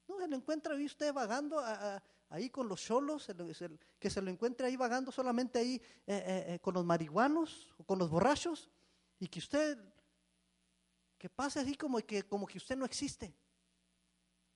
No, 0.07 0.19
se 0.19 0.27
lo 0.27 0.35
encuentra 0.35 0.73
ahí 0.73 0.85
usted 0.85 1.13
vagando 1.13 1.61
ahí 2.29 2.49
con 2.49 2.67
los 2.67 2.81
cholos, 2.81 3.27
que 3.99 4.09
se 4.09 4.21
lo 4.21 4.31
encuentre 4.31 4.65
ahí 4.65 4.75
vagando 4.75 5.11
solamente 5.11 5.59
ahí 5.59 5.75
eh, 5.75 5.81
eh, 6.07 6.45
eh, 6.47 6.59
con 6.59 6.73
los 6.73 6.83
marihuanos 6.83 7.73
o 7.77 7.83
con 7.83 7.99
los 7.99 8.09
borrachos 8.09 8.71
y 9.19 9.27
que 9.27 9.37
usted, 9.37 9.77
que 11.19 11.29
pase 11.29 11.59
así 11.59 11.75
como 11.75 11.99
que, 11.99 12.23
como 12.23 12.47
que 12.47 12.57
usted 12.57 12.75
no 12.75 12.85
existe. 12.85 13.35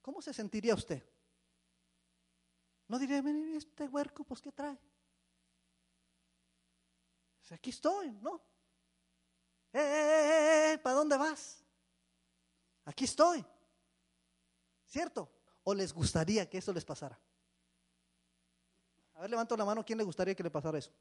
¿Cómo 0.01 0.21
se 0.21 0.33
sentiría 0.33 0.73
usted? 0.73 1.03
No 2.88 2.97
diría, 2.97 3.21
mire, 3.21 3.57
este 3.57 3.88
huerco, 3.88 4.23
pues 4.23 4.41
¿qué 4.41 4.51
trae? 4.51 4.79
Aquí 7.51 7.69
estoy, 7.69 8.12
¿no? 8.21 8.41
¡Eh, 9.73 9.79
eh, 9.79 10.73
eh, 10.73 10.77
¿Para 10.79 10.95
dónde 10.95 11.17
vas? 11.17 11.63
Aquí 12.86 13.05
estoy. 13.05 13.45
¿Cierto? 14.86 15.29
¿O 15.63 15.73
les 15.73 15.93
gustaría 15.93 16.49
que 16.49 16.57
eso 16.57 16.71
les 16.73 16.86
pasara? 16.86 17.19
A 19.15 19.21
ver, 19.21 19.29
levanto 19.29 19.57
la 19.57 19.65
mano, 19.65 19.83
¿quién 19.86 19.97
le 19.97 20.03
gustaría 20.03 20.36
que 20.36 20.43
le 20.43 20.51
pasara 20.51 20.77
eso? 20.77 20.91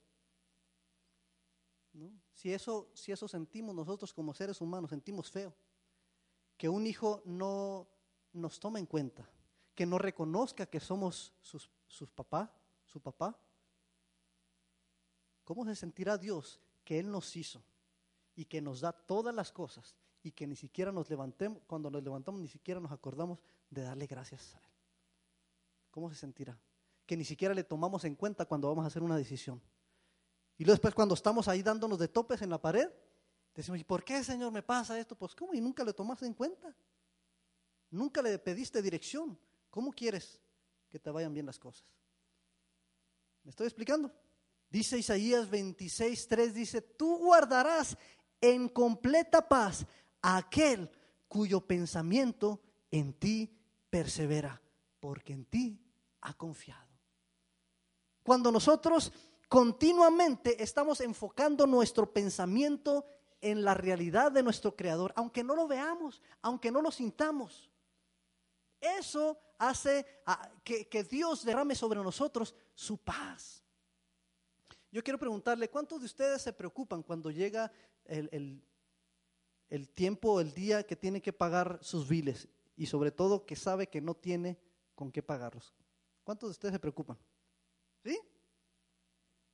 Si, 2.32 2.52
eso 2.52 2.90
si 2.94 3.12
eso 3.12 3.26
sentimos 3.28 3.74
nosotros 3.74 4.12
como 4.12 4.34
seres 4.34 4.60
humanos, 4.60 4.90
sentimos 4.90 5.30
feo. 5.30 5.54
Que 6.56 6.68
un 6.68 6.86
hijo 6.86 7.22
no 7.24 7.88
nos 8.32 8.58
tome 8.58 8.80
en 8.80 8.86
cuenta, 8.86 9.28
que 9.74 9.86
no 9.86 9.98
reconozca 9.98 10.66
que 10.66 10.80
somos 10.80 11.34
sus, 11.40 11.70
sus 11.86 12.10
papá, 12.10 12.52
su 12.84 13.00
papá, 13.00 13.38
¿Cómo 15.46 15.64
se 15.64 15.76
sentirá 15.76 16.18
Dios 16.18 16.60
que 16.84 16.98
Él 16.98 17.08
nos 17.08 17.36
hizo 17.36 17.62
y 18.34 18.46
que 18.46 18.60
nos 18.60 18.80
da 18.80 18.90
todas 18.90 19.32
las 19.32 19.52
cosas 19.52 19.94
y 20.20 20.32
que 20.32 20.44
ni 20.44 20.56
siquiera 20.56 20.90
nos 20.90 21.08
levantemos, 21.08 21.62
cuando 21.68 21.88
nos 21.88 22.02
levantamos 22.02 22.40
ni 22.40 22.48
siquiera 22.48 22.80
nos 22.80 22.90
acordamos 22.90 23.38
de 23.70 23.82
darle 23.82 24.08
gracias 24.08 24.56
a 24.56 24.58
Él? 24.58 24.64
¿Cómo 25.92 26.10
se 26.10 26.16
sentirá? 26.16 26.58
Que 27.06 27.16
ni 27.16 27.24
siquiera 27.24 27.54
le 27.54 27.62
tomamos 27.62 28.04
en 28.04 28.16
cuenta 28.16 28.44
cuando 28.44 28.66
vamos 28.66 28.82
a 28.82 28.88
hacer 28.88 29.04
una 29.04 29.16
decisión. 29.16 29.62
Y 30.58 30.64
luego 30.64 30.74
después 30.74 30.96
cuando 30.96 31.14
estamos 31.14 31.46
ahí 31.46 31.62
dándonos 31.62 32.00
de 32.00 32.08
topes 32.08 32.42
en 32.42 32.50
la 32.50 32.60
pared, 32.60 32.90
decimos, 33.54 33.78
¿y 33.78 33.84
por 33.84 34.02
qué 34.02 34.24
Señor 34.24 34.50
me 34.50 34.64
pasa 34.64 34.98
esto? 34.98 35.14
Pues 35.14 35.32
¿cómo? 35.36 35.54
Y 35.54 35.60
nunca 35.60 35.84
le 35.84 35.92
tomaste 35.92 36.26
en 36.26 36.34
cuenta. 36.34 36.76
Nunca 37.92 38.20
le 38.20 38.36
pediste 38.40 38.82
dirección. 38.82 39.38
¿Cómo 39.70 39.92
quieres 39.92 40.40
que 40.88 40.98
te 40.98 41.08
vayan 41.08 41.32
bien 41.32 41.46
las 41.46 41.60
cosas? 41.60 41.86
¿Me 43.44 43.50
estoy 43.50 43.68
explicando? 43.68 44.12
Dice 44.70 44.98
Isaías 44.98 45.48
26, 45.48 46.28
3, 46.28 46.54
dice, 46.54 46.82
tú 46.82 47.18
guardarás 47.18 47.96
en 48.40 48.68
completa 48.68 49.48
paz 49.48 49.86
a 50.22 50.36
aquel 50.36 50.90
cuyo 51.28 51.60
pensamiento 51.60 52.60
en 52.90 53.12
ti 53.14 53.50
persevera, 53.90 54.60
porque 55.00 55.32
en 55.32 55.44
ti 55.44 55.80
ha 56.22 56.34
confiado. 56.34 56.86
Cuando 58.22 58.50
nosotros 58.50 59.12
continuamente 59.48 60.62
estamos 60.62 61.00
enfocando 61.00 61.66
nuestro 61.66 62.12
pensamiento 62.12 63.06
en 63.40 63.62
la 63.62 63.74
realidad 63.74 64.32
de 64.32 64.42
nuestro 64.42 64.74
Creador, 64.74 65.12
aunque 65.16 65.44
no 65.44 65.54
lo 65.54 65.68
veamos, 65.68 66.20
aunque 66.42 66.72
no 66.72 66.82
lo 66.82 66.90
sintamos, 66.90 67.70
eso 68.80 69.38
hace 69.58 70.04
que, 70.64 70.88
que 70.88 71.04
Dios 71.04 71.44
derrame 71.44 71.74
sobre 71.74 72.00
nosotros 72.00 72.54
su 72.74 72.98
paz. 72.98 73.65
Yo 74.96 75.04
quiero 75.04 75.18
preguntarle, 75.18 75.68
¿cuántos 75.68 76.00
de 76.00 76.06
ustedes 76.06 76.40
se 76.40 76.54
preocupan 76.54 77.02
cuando 77.02 77.30
llega 77.30 77.70
el, 78.06 78.62
el, 79.68 79.90
tiempo, 79.90 80.40
el 80.40 80.54
día 80.54 80.86
que 80.86 80.96
tiene 80.96 81.20
que 81.20 81.34
pagar 81.34 81.78
sus 81.82 82.08
biles 82.08 82.48
y 82.78 82.86
sobre 82.86 83.10
todo 83.10 83.44
que 83.44 83.56
sabe 83.56 83.88
que 83.88 84.00
no 84.00 84.14
tiene 84.14 84.58
con 84.94 85.12
qué 85.12 85.22
pagarlos? 85.22 85.74
¿Cuántos 86.24 86.48
de 86.48 86.52
ustedes 86.52 86.72
se 86.72 86.78
preocupan? 86.78 87.18
¿Sí? 88.02 88.18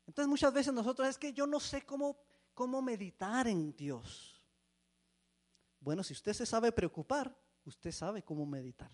Entonces 0.06 0.28
muchas 0.28 0.52
veces 0.54 0.72
nosotros 0.72 1.08
es 1.08 1.18
que 1.18 1.32
yo 1.32 1.44
no 1.44 1.58
sé 1.58 1.82
cómo, 1.82 2.16
cómo 2.54 2.80
meditar 2.80 3.48
en 3.48 3.74
Dios. 3.74 4.46
Bueno, 5.80 6.04
si 6.04 6.12
usted 6.12 6.34
se 6.34 6.46
sabe 6.46 6.70
preocupar, 6.70 7.36
usted 7.64 7.90
sabe 7.90 8.22
cómo 8.22 8.46
meditar. 8.46 8.92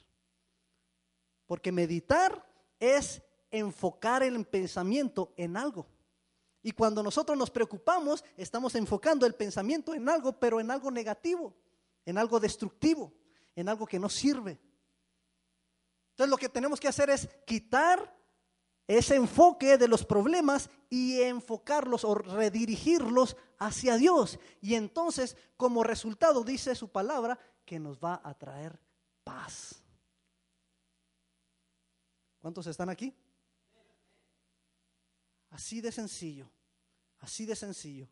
Porque 1.44 1.70
meditar 1.70 2.42
es 2.80 3.20
enfocar 3.50 4.22
el 4.22 4.42
pensamiento 4.46 5.34
en 5.36 5.54
algo. 5.54 5.97
Y 6.62 6.72
cuando 6.72 7.02
nosotros 7.02 7.38
nos 7.38 7.50
preocupamos, 7.50 8.24
estamos 8.36 8.74
enfocando 8.74 9.26
el 9.26 9.34
pensamiento 9.34 9.94
en 9.94 10.08
algo, 10.08 10.32
pero 10.32 10.60
en 10.60 10.70
algo 10.70 10.90
negativo, 10.90 11.54
en 12.04 12.18
algo 12.18 12.40
destructivo, 12.40 13.12
en 13.54 13.68
algo 13.68 13.86
que 13.86 13.98
no 13.98 14.08
sirve. 14.08 14.58
Entonces 16.10 16.30
lo 16.30 16.36
que 16.36 16.48
tenemos 16.48 16.80
que 16.80 16.88
hacer 16.88 17.10
es 17.10 17.28
quitar 17.46 18.16
ese 18.88 19.14
enfoque 19.14 19.76
de 19.78 19.86
los 19.86 20.04
problemas 20.04 20.70
y 20.90 21.20
enfocarlos 21.20 22.04
o 22.04 22.14
redirigirlos 22.14 23.36
hacia 23.58 23.96
Dios. 23.96 24.38
Y 24.60 24.74
entonces, 24.74 25.36
como 25.56 25.84
resultado, 25.84 26.42
dice 26.42 26.74
su 26.74 26.88
palabra, 26.88 27.38
que 27.64 27.78
nos 27.78 27.98
va 27.98 28.20
a 28.24 28.34
traer 28.34 28.80
paz. 29.22 29.84
¿Cuántos 32.40 32.66
están 32.66 32.88
aquí? 32.88 33.14
Así 35.50 35.80
de 35.80 35.90
sencillo, 35.92 36.50
así 37.20 37.46
de 37.46 37.56
sencillo. 37.56 38.08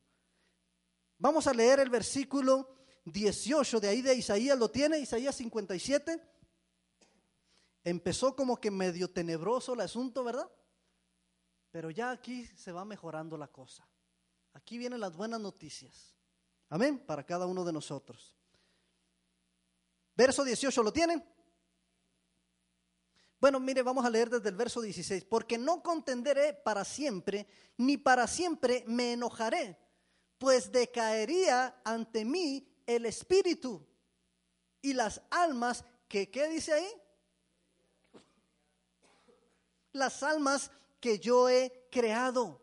Vamos 1.18 1.46
a 1.46 1.54
leer 1.54 1.80
el 1.80 1.90
versículo 1.90 2.76
18 3.04 3.80
de 3.80 3.88
ahí 3.88 4.02
de 4.02 4.14
Isaías, 4.14 4.58
¿lo 4.58 4.70
tiene? 4.70 4.98
Isaías 4.98 5.36
57. 5.36 6.20
Empezó 7.84 8.34
como 8.34 8.60
que 8.60 8.70
medio 8.70 9.10
tenebroso 9.10 9.74
el 9.74 9.80
asunto, 9.80 10.24
¿verdad? 10.24 10.50
Pero 11.70 11.90
ya 11.90 12.10
aquí 12.10 12.46
se 12.56 12.72
va 12.72 12.84
mejorando 12.84 13.36
la 13.36 13.48
cosa. 13.48 13.86
Aquí 14.54 14.78
vienen 14.78 15.00
las 15.00 15.16
buenas 15.16 15.40
noticias. 15.40 16.16
Amén, 16.68 16.98
para 16.98 17.24
cada 17.24 17.46
uno 17.46 17.64
de 17.64 17.72
nosotros. 17.72 18.34
Verso 20.16 20.42
18, 20.42 20.82
¿lo 20.82 20.92
tienen? 20.92 21.22
Bueno, 23.40 23.60
mire, 23.60 23.82
vamos 23.82 24.04
a 24.04 24.10
leer 24.10 24.30
desde 24.30 24.48
el 24.48 24.56
verso 24.56 24.80
16. 24.80 25.24
Porque 25.24 25.58
no 25.58 25.82
contenderé 25.82 26.54
para 26.54 26.84
siempre, 26.84 27.46
ni 27.76 27.96
para 27.96 28.26
siempre 28.26 28.84
me 28.86 29.12
enojaré, 29.12 29.78
pues 30.38 30.72
decaería 30.72 31.80
ante 31.84 32.24
mí 32.24 32.66
el 32.86 33.06
espíritu 33.06 33.86
y 34.80 34.92
las 34.94 35.20
almas 35.30 35.84
que, 36.08 36.30
¿qué 36.30 36.48
dice 36.48 36.72
ahí? 36.72 36.88
Las 39.92 40.22
almas 40.22 40.70
que 41.00 41.18
yo 41.18 41.48
he 41.48 41.88
creado. 41.90 42.62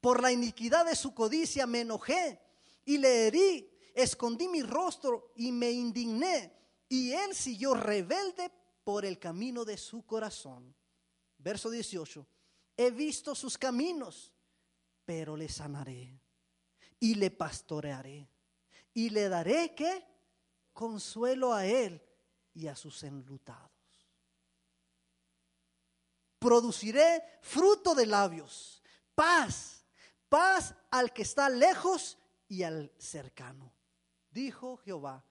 Por 0.00 0.22
la 0.22 0.32
iniquidad 0.32 0.86
de 0.86 0.96
su 0.96 1.14
codicia 1.14 1.66
me 1.66 1.82
enojé 1.82 2.40
y 2.84 2.98
le 2.98 3.26
herí, 3.26 3.70
escondí 3.94 4.48
mi 4.48 4.62
rostro 4.62 5.32
y 5.36 5.52
me 5.52 5.70
indigné. 5.70 6.56
Y 6.88 7.12
él 7.12 7.34
siguió 7.34 7.74
rebelde 7.74 8.50
por 8.84 9.04
el 9.04 9.18
camino 9.18 9.64
de 9.64 9.76
su 9.76 10.04
corazón. 10.06 10.74
Verso 11.38 11.70
18. 11.70 12.26
He 12.76 12.90
visto 12.90 13.34
sus 13.34 13.58
caminos, 13.58 14.32
pero 15.04 15.36
le 15.36 15.48
sanaré 15.48 16.20
y 16.98 17.14
le 17.14 17.30
pastorearé 17.30 18.28
y 18.94 19.10
le 19.10 19.28
daré 19.28 19.74
que 19.74 20.06
consuelo 20.72 21.52
a 21.52 21.66
él 21.66 22.02
y 22.54 22.66
a 22.66 22.76
sus 22.76 23.02
enlutados. 23.02 23.70
Produciré 26.38 27.22
fruto 27.42 27.94
de 27.94 28.06
labios, 28.06 28.82
paz, 29.14 29.84
paz 30.28 30.74
al 30.90 31.12
que 31.12 31.22
está 31.22 31.48
lejos 31.48 32.18
y 32.48 32.62
al 32.62 32.92
cercano, 32.98 33.72
dijo 34.30 34.78
Jehová, 34.78 35.24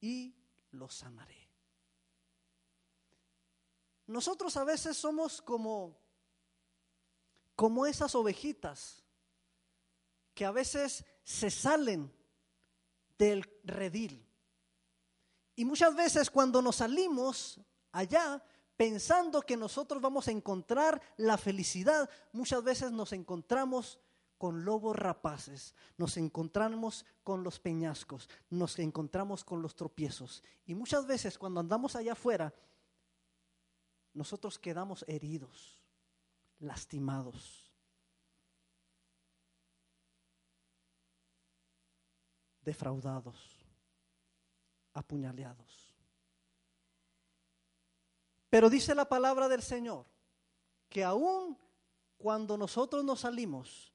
y 0.00 0.34
lo 0.72 0.88
sanaré. 0.90 1.41
Nosotros 4.12 4.56
a 4.58 4.64
veces 4.64 4.94
somos 4.94 5.40
como, 5.40 5.96
como 7.56 7.86
esas 7.86 8.14
ovejitas 8.14 9.02
que 10.34 10.44
a 10.44 10.50
veces 10.50 11.04
se 11.24 11.50
salen 11.50 12.12
del 13.16 13.50
redil. 13.64 14.28
Y 15.56 15.64
muchas 15.64 15.96
veces 15.96 16.30
cuando 16.30 16.60
nos 16.60 16.76
salimos 16.76 17.58
allá 17.90 18.44
pensando 18.76 19.40
que 19.40 19.56
nosotros 19.56 20.02
vamos 20.02 20.28
a 20.28 20.32
encontrar 20.32 21.00
la 21.16 21.38
felicidad, 21.38 22.10
muchas 22.32 22.62
veces 22.62 22.92
nos 22.92 23.14
encontramos 23.14 23.98
con 24.36 24.66
lobos 24.66 24.94
rapaces, 24.94 25.74
nos 25.96 26.18
encontramos 26.18 27.06
con 27.24 27.44
los 27.44 27.60
peñascos, 27.60 28.28
nos 28.50 28.78
encontramos 28.78 29.42
con 29.42 29.62
los 29.62 29.74
tropiezos. 29.74 30.42
Y 30.66 30.74
muchas 30.74 31.06
veces 31.06 31.38
cuando 31.38 31.60
andamos 31.60 31.96
allá 31.96 32.12
afuera, 32.12 32.52
nosotros 34.14 34.58
quedamos 34.58 35.04
heridos, 35.08 35.80
lastimados. 36.58 37.72
defraudados, 42.64 43.36
apuñaleados. 44.92 45.92
Pero 48.48 48.68
dice 48.68 48.94
la 48.94 49.08
palabra 49.08 49.48
del 49.48 49.62
Señor 49.62 50.06
que 50.88 51.02
aún 51.02 51.58
cuando 52.18 52.56
nosotros 52.56 53.02
nos 53.02 53.20
salimos, 53.20 53.92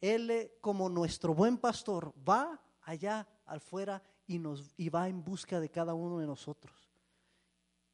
Él 0.00 0.30
eh, 0.30 0.58
como 0.60 0.88
nuestro 0.88 1.34
buen 1.34 1.58
pastor 1.58 2.14
va 2.26 2.60
allá 2.82 3.26
afuera 3.44 4.02
y, 4.26 4.38
nos, 4.38 4.72
y 4.76 4.88
va 4.88 5.08
en 5.08 5.22
busca 5.24 5.58
de 5.60 5.68
cada 5.68 5.94
uno 5.94 6.18
de 6.18 6.26
nosotros. 6.26 6.87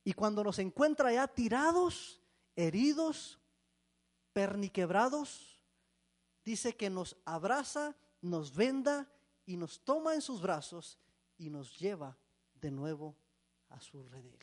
Y 0.04 0.12
cuando 0.12 0.44
nos 0.44 0.58
encuentra 0.58 1.12
ya 1.12 1.26
tirados, 1.26 2.20
heridos, 2.54 3.40
perniquebrados, 4.34 5.58
dice 6.44 6.76
que 6.76 6.90
nos 6.90 7.16
abraza, 7.24 7.96
nos 8.20 8.54
venda 8.54 9.10
y 9.46 9.56
nos 9.56 9.80
toma 9.80 10.14
en 10.14 10.20
sus 10.20 10.42
brazos 10.42 10.98
y 11.38 11.48
nos 11.48 11.78
lleva 11.78 12.16
de 12.54 12.70
nuevo 12.70 13.16
a 13.70 13.80
su 13.80 14.02
redil. 14.04 14.38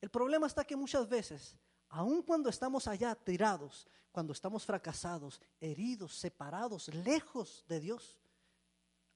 El 0.00 0.10
problema 0.10 0.46
está 0.46 0.64
que 0.64 0.76
muchas 0.76 1.08
veces, 1.08 1.56
aun 1.88 2.22
cuando 2.22 2.48
estamos 2.48 2.86
allá 2.86 3.14
tirados, 3.14 3.88
cuando 4.12 4.32
estamos 4.32 4.64
fracasados, 4.64 5.40
heridos, 5.60 6.14
separados, 6.14 6.88
lejos 6.88 7.64
de 7.68 7.80
Dios, 7.80 8.18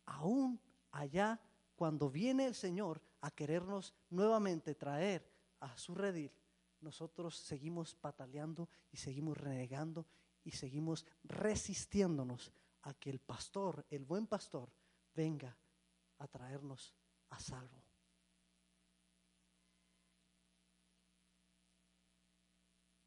aún 0.04 0.60
allá 0.90 1.40
cuando 1.76 2.10
viene 2.10 2.46
el 2.46 2.54
Señor 2.54 3.00
a 3.20 3.30
querernos 3.30 3.94
nuevamente 4.08 4.74
traer 4.74 5.30
a 5.60 5.76
su 5.76 5.94
redil, 5.94 6.32
nosotros 6.80 7.36
seguimos 7.36 7.94
pataleando 7.94 8.68
y 8.90 8.96
seguimos 8.96 9.36
renegando 9.36 10.06
y 10.44 10.52
seguimos 10.52 11.06
resistiéndonos 11.24 12.52
a 12.82 12.94
que 12.94 13.10
el 13.10 13.20
pastor, 13.20 13.84
el 13.90 14.04
buen 14.04 14.26
pastor, 14.26 14.72
venga 15.14 15.56
a 16.18 16.26
traernos 16.26 16.94
a 17.28 17.38
salvo. 17.38 17.84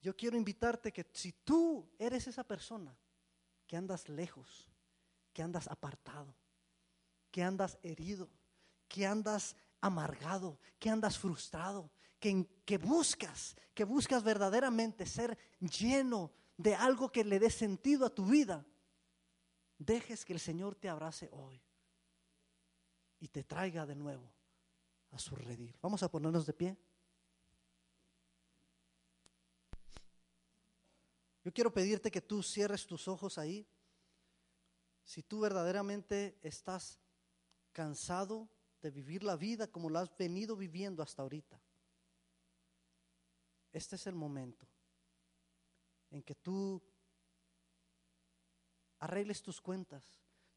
Yo 0.01 0.15
quiero 0.15 0.35
invitarte 0.35 0.91
que 0.91 1.09
si 1.13 1.31
tú 1.31 1.89
eres 1.97 2.27
esa 2.27 2.43
persona 2.43 2.95
que 3.65 3.77
andas 3.77 4.09
lejos, 4.09 4.69
que 5.31 5.41
andas 5.41 5.67
apartado, 5.69 6.35
que 7.31 7.41
andas 7.41 7.79
herido, 7.81 8.29
que 8.87 9.07
andas 9.07 9.55
amargado, 9.83 10.57
que 10.79 10.89
andas 10.89 11.19
frustrado, 11.19 11.91
que, 12.17 12.77
buscas, 12.77 13.53
que 13.73 13.83
buscas 13.83 14.23
verdaderamente 14.23 15.05
ser 15.05 15.37
lleno 15.59 16.31
de 16.55 16.73
algo 16.73 17.11
que 17.11 17.25
le 17.25 17.37
dé 17.37 17.49
sentido 17.49 18.05
a 18.05 18.09
tu 18.09 18.25
vida, 18.25 18.65
dejes 19.77 20.23
que 20.23 20.31
el 20.31 20.39
Señor 20.39 20.75
te 20.75 20.87
abrace 20.87 21.27
hoy 21.33 21.61
y 23.19 23.27
te 23.27 23.43
traiga 23.43 23.85
de 23.85 23.95
nuevo 23.95 24.31
a 25.11 25.19
su 25.19 25.35
redil. 25.35 25.77
Vamos 25.81 26.01
a 26.01 26.09
ponernos 26.09 26.45
de 26.45 26.53
pie. 26.53 26.77
Yo 31.43 31.53
quiero 31.53 31.73
pedirte 31.73 32.09
que 32.09 32.21
tú 32.21 32.41
cierres 32.41 32.87
tus 32.87 33.09
ojos 33.09 33.37
ahí. 33.37 33.67
Si 35.03 35.23
tú 35.23 35.41
verdaderamente 35.41 36.39
estás 36.41 37.01
cansado 37.73 38.47
de 38.83 38.91
vivir 38.91 39.23
la 39.23 39.37
vida 39.37 39.67
como 39.67 39.89
la 39.89 40.01
has 40.01 40.15
venido 40.17 40.57
viviendo 40.57 41.01
hasta 41.01 41.21
ahorita, 41.21 41.59
este 43.71 43.95
es 43.95 44.05
el 44.05 44.13
momento 44.13 44.67
en 46.11 46.21
que 46.21 46.35
tú 46.35 46.83
arregles 48.99 49.41
tus 49.41 49.61
cuentas. 49.61 50.03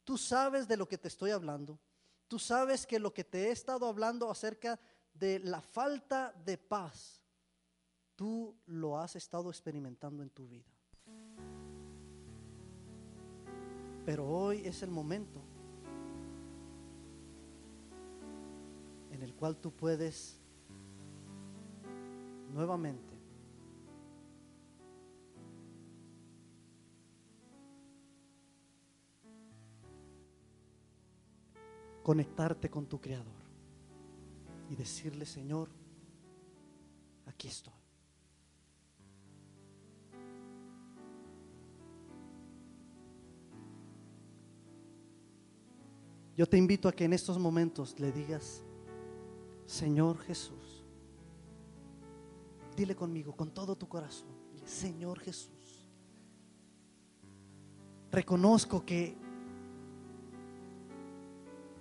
Tú 0.05 0.19
sabes 0.19 0.67
de 0.69 0.77
lo 0.77 0.89
que 0.89 0.99
te 0.99 1.09
estoy 1.09 1.31
hablando. 1.31 1.79
Tú 2.29 2.39
sabes 2.41 2.85
que 2.85 2.99
lo 2.99 3.15
que 3.15 3.25
te 3.25 3.47
he 3.47 3.53
estado 3.53 3.87
hablando 3.87 4.29
acerca 4.29 4.79
de 5.15 5.39
la 5.39 5.63
falta 5.63 6.33
de 6.45 6.59
paz, 6.59 7.23
tú 8.17 8.61
lo 8.67 8.99
has 8.99 9.15
estado 9.15 9.51
experimentando 9.51 10.23
en 10.23 10.31
tu 10.31 10.49
vida. 10.49 10.71
Pero 14.05 14.29
hoy 14.29 14.67
es 14.67 14.83
el 14.83 14.91
momento 14.91 15.56
en 19.11 19.23
el 19.23 19.35
cual 19.35 19.57
tú 19.57 19.71
puedes 19.73 20.39
nuevamente 22.53 23.17
conectarte 32.03 32.71
con 32.71 32.87
tu 32.87 33.01
Creador 33.01 33.35
y 34.71 34.77
decirle, 34.77 35.27
Señor, 35.27 35.69
aquí 37.27 37.49
estoy. 37.49 37.75
Yo 46.37 46.47
te 46.47 46.59
invito 46.59 46.89
a 46.89 46.93
que 46.93 47.05
en 47.05 47.13
estos 47.15 47.39
momentos 47.39 47.99
le 47.99 48.13
digas, 48.13 48.63
Señor 49.67 50.19
Jesús, 50.19 50.85
dile 52.77 52.95
conmigo, 52.95 53.35
con 53.37 53.51
todo 53.51 53.77
tu 53.77 53.89
corazón, 53.89 54.35
Señor 54.65 55.19
Jesús, 55.21 55.91
reconozco 58.11 58.85
que 58.85 59.17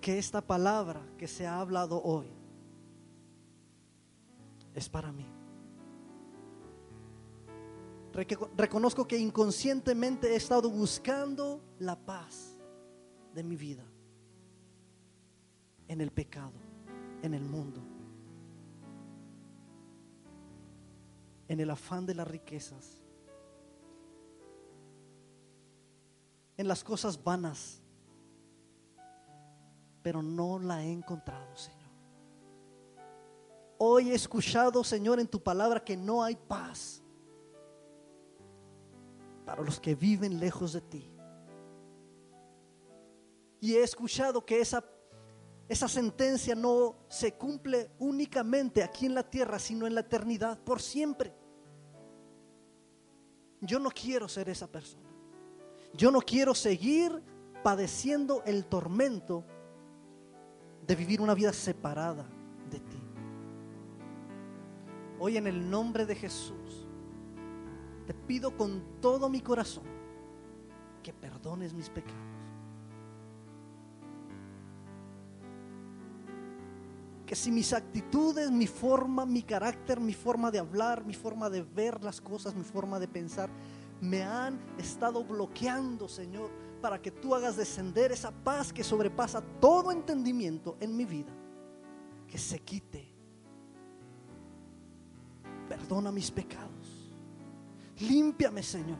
que 0.06 0.18
esta 0.18 0.40
palabra 0.40 1.02
que 1.18 1.26
se 1.26 1.48
ha 1.48 1.58
hablado 1.58 2.00
hoy 2.00 2.28
es 4.72 4.88
para 4.88 5.10
mí. 5.10 5.26
Reconozco 8.56 9.08
que 9.08 9.18
inconscientemente 9.18 10.28
he 10.32 10.36
estado 10.36 10.70
buscando 10.70 11.60
la 11.80 11.96
paz 11.96 12.56
de 13.34 13.42
mi 13.42 13.56
vida 13.56 13.84
en 15.88 16.00
el 16.00 16.12
pecado, 16.12 16.52
en 17.22 17.34
el 17.34 17.44
mundo, 17.44 17.80
en 21.48 21.60
el 21.60 21.70
afán 21.70 22.06
de 22.06 22.14
las 22.14 22.28
riquezas, 22.28 23.00
en 26.56 26.68
las 26.68 26.82
cosas 26.82 27.22
vanas 27.22 27.82
pero 30.06 30.22
no 30.22 30.60
la 30.60 30.84
he 30.84 30.92
encontrado, 30.92 31.56
Señor. 31.56 31.90
Hoy 33.76 34.12
he 34.12 34.14
escuchado, 34.14 34.84
Señor, 34.84 35.18
en 35.18 35.26
tu 35.26 35.42
palabra 35.42 35.82
que 35.82 35.96
no 35.96 36.22
hay 36.22 36.36
paz 36.36 37.02
para 39.44 39.62
los 39.62 39.80
que 39.80 39.96
viven 39.96 40.38
lejos 40.38 40.74
de 40.74 40.80
ti. 40.80 41.10
Y 43.60 43.74
he 43.74 43.82
escuchado 43.82 44.46
que 44.46 44.60
esa, 44.60 44.84
esa 45.68 45.88
sentencia 45.88 46.54
no 46.54 46.94
se 47.08 47.34
cumple 47.34 47.90
únicamente 47.98 48.84
aquí 48.84 49.06
en 49.06 49.14
la 49.14 49.28
tierra, 49.28 49.58
sino 49.58 49.86
en 49.86 49.94
la 49.94 50.02
eternidad, 50.02 50.58
por 50.60 50.80
siempre. 50.80 51.34
Yo 53.60 53.80
no 53.80 53.90
quiero 53.90 54.28
ser 54.28 54.48
esa 54.48 54.68
persona. 54.68 55.08
Yo 55.92 56.10
no 56.10 56.20
quiero 56.20 56.54
seguir 56.54 57.22
padeciendo 57.64 58.42
el 58.44 58.66
tormento 58.66 59.44
de 60.86 60.94
vivir 60.94 61.20
una 61.20 61.34
vida 61.34 61.52
separada 61.52 62.28
de 62.70 62.78
ti. 62.78 63.02
Hoy 65.18 65.36
en 65.36 65.48
el 65.48 65.68
nombre 65.68 66.06
de 66.06 66.14
Jesús, 66.14 66.86
te 68.06 68.14
pido 68.14 68.56
con 68.56 69.00
todo 69.00 69.28
mi 69.28 69.40
corazón 69.40 69.84
que 71.02 71.12
perdones 71.12 71.72
mis 71.72 71.88
pecados. 71.88 72.35
Que 77.26 77.34
si 77.34 77.50
mis 77.50 77.72
actitudes, 77.72 78.50
mi 78.50 78.68
forma, 78.68 79.26
mi 79.26 79.42
carácter, 79.42 80.00
mi 80.00 80.14
forma 80.14 80.50
de 80.50 80.60
hablar, 80.60 81.04
mi 81.04 81.14
forma 81.14 81.50
de 81.50 81.62
ver 81.62 82.02
las 82.04 82.20
cosas, 82.20 82.54
mi 82.54 82.62
forma 82.62 83.00
de 83.00 83.08
pensar, 83.08 83.50
me 84.00 84.22
han 84.22 84.60
estado 84.78 85.24
bloqueando, 85.24 86.08
Señor, 86.08 86.50
para 86.80 87.02
que 87.02 87.10
tú 87.10 87.34
hagas 87.34 87.56
descender 87.56 88.12
esa 88.12 88.30
paz 88.30 88.72
que 88.72 88.84
sobrepasa 88.84 89.40
todo 89.60 89.90
entendimiento 89.90 90.76
en 90.78 90.96
mi 90.96 91.04
vida. 91.04 91.32
Que 92.28 92.38
se 92.38 92.60
quite. 92.60 93.12
Perdona 95.68 96.12
mis 96.12 96.30
pecados. 96.30 97.12
Límpiame, 97.98 98.62
Señor. 98.62 98.98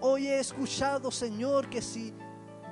Hoy 0.00 0.26
he 0.26 0.38
escuchado, 0.38 1.10
Señor, 1.10 1.70
que 1.70 1.80
si 1.80 2.12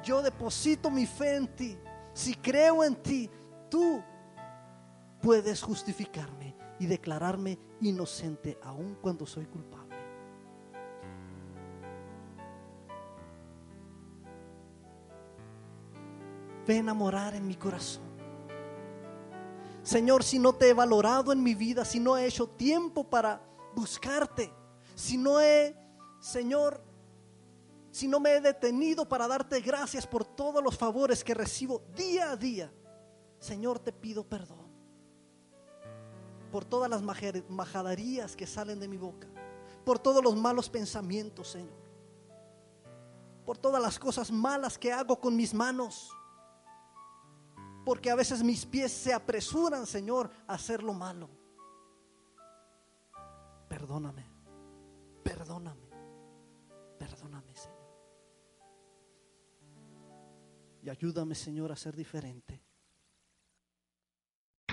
yo 0.05 0.21
deposito 0.21 0.91
mi 0.91 1.07
fe 1.07 1.37
en 1.37 1.49
ti, 1.49 1.79
si 2.13 2.35
creo 2.35 2.85
en 2.85 2.97
ti, 2.97 3.31
tú 3.75 4.01
puedes 5.21 5.61
justificarme 5.61 6.55
y 6.79 6.87
declararme 6.87 7.59
inocente 7.81 8.57
aun 8.63 8.97
cuando 9.03 9.27
soy 9.27 9.47
culpable. 9.47 9.97
Ven 16.65 16.89
a 16.89 16.95
morar 16.95 17.35
en 17.35 17.49
mi 17.49 17.57
corazón. 17.57 18.05
Señor, 19.83 20.23
si 20.23 20.39
no 20.39 20.55
te 20.55 20.69
he 20.69 20.73
valorado 20.73 21.33
en 21.33 21.43
mi 21.43 21.57
vida, 21.57 21.85
si 21.85 21.99
no 21.99 22.17
he 22.17 22.27
hecho 22.27 22.47
tiempo 22.47 23.03
para 23.03 23.43
buscarte, 23.75 24.53
si 24.95 25.17
no 25.17 25.41
he, 25.41 25.77
Señor, 26.21 26.81
si 27.91 28.07
no 28.07 28.21
me 28.21 28.37
he 28.37 28.41
detenido 28.41 29.09
para 29.09 29.27
darte 29.27 29.61
gracias 29.61 30.07
por 30.07 30.25
todos 30.25 30.63
los 30.63 30.79
favores 30.79 31.25
que 31.25 31.35
recibo 31.35 31.83
día 31.97 32.31
a 32.31 32.37
día, 32.37 32.73
Señor, 33.45 33.79
te 33.79 33.93
pido 33.93 34.25
perdón 34.25 34.73
por 36.51 36.65
todas 36.65 36.89
las 36.89 37.03
majaderías 37.03 38.35
que 38.35 38.47
salen 38.47 38.81
de 38.81 38.89
mi 38.89 38.97
boca, 38.97 39.29
por 39.85 39.99
todos 39.99 40.25
los 40.25 40.35
malos 40.35 40.71
pensamientos, 40.71 41.49
Señor, 41.49 41.77
por 43.45 43.59
todas 43.59 43.83
las 43.83 43.99
cosas 43.99 44.31
malas 44.31 44.79
que 44.79 44.91
hago 44.95 45.21
con 45.21 45.37
mis 45.37 45.53
manos 45.53 46.11
porque 47.85 48.11
a 48.11 48.15
veces 48.15 48.43
mis 48.43 48.65
pies 48.65 48.91
se 48.91 49.13
apresuran, 49.13 49.87
Señor, 49.87 50.31
a 50.47 50.55
hacer 50.55 50.83
lo 50.83 50.95
malo. 50.95 51.29
Perdóname, 53.69 54.27
perdóname, 55.23 55.91
perdóname, 56.99 57.55
Señor. 57.55 57.75
Y 60.83 60.89
ayúdame, 60.89 61.35
Señor, 61.35 61.73
a 61.73 61.77
ser 61.77 61.95
diferente. 61.95 62.64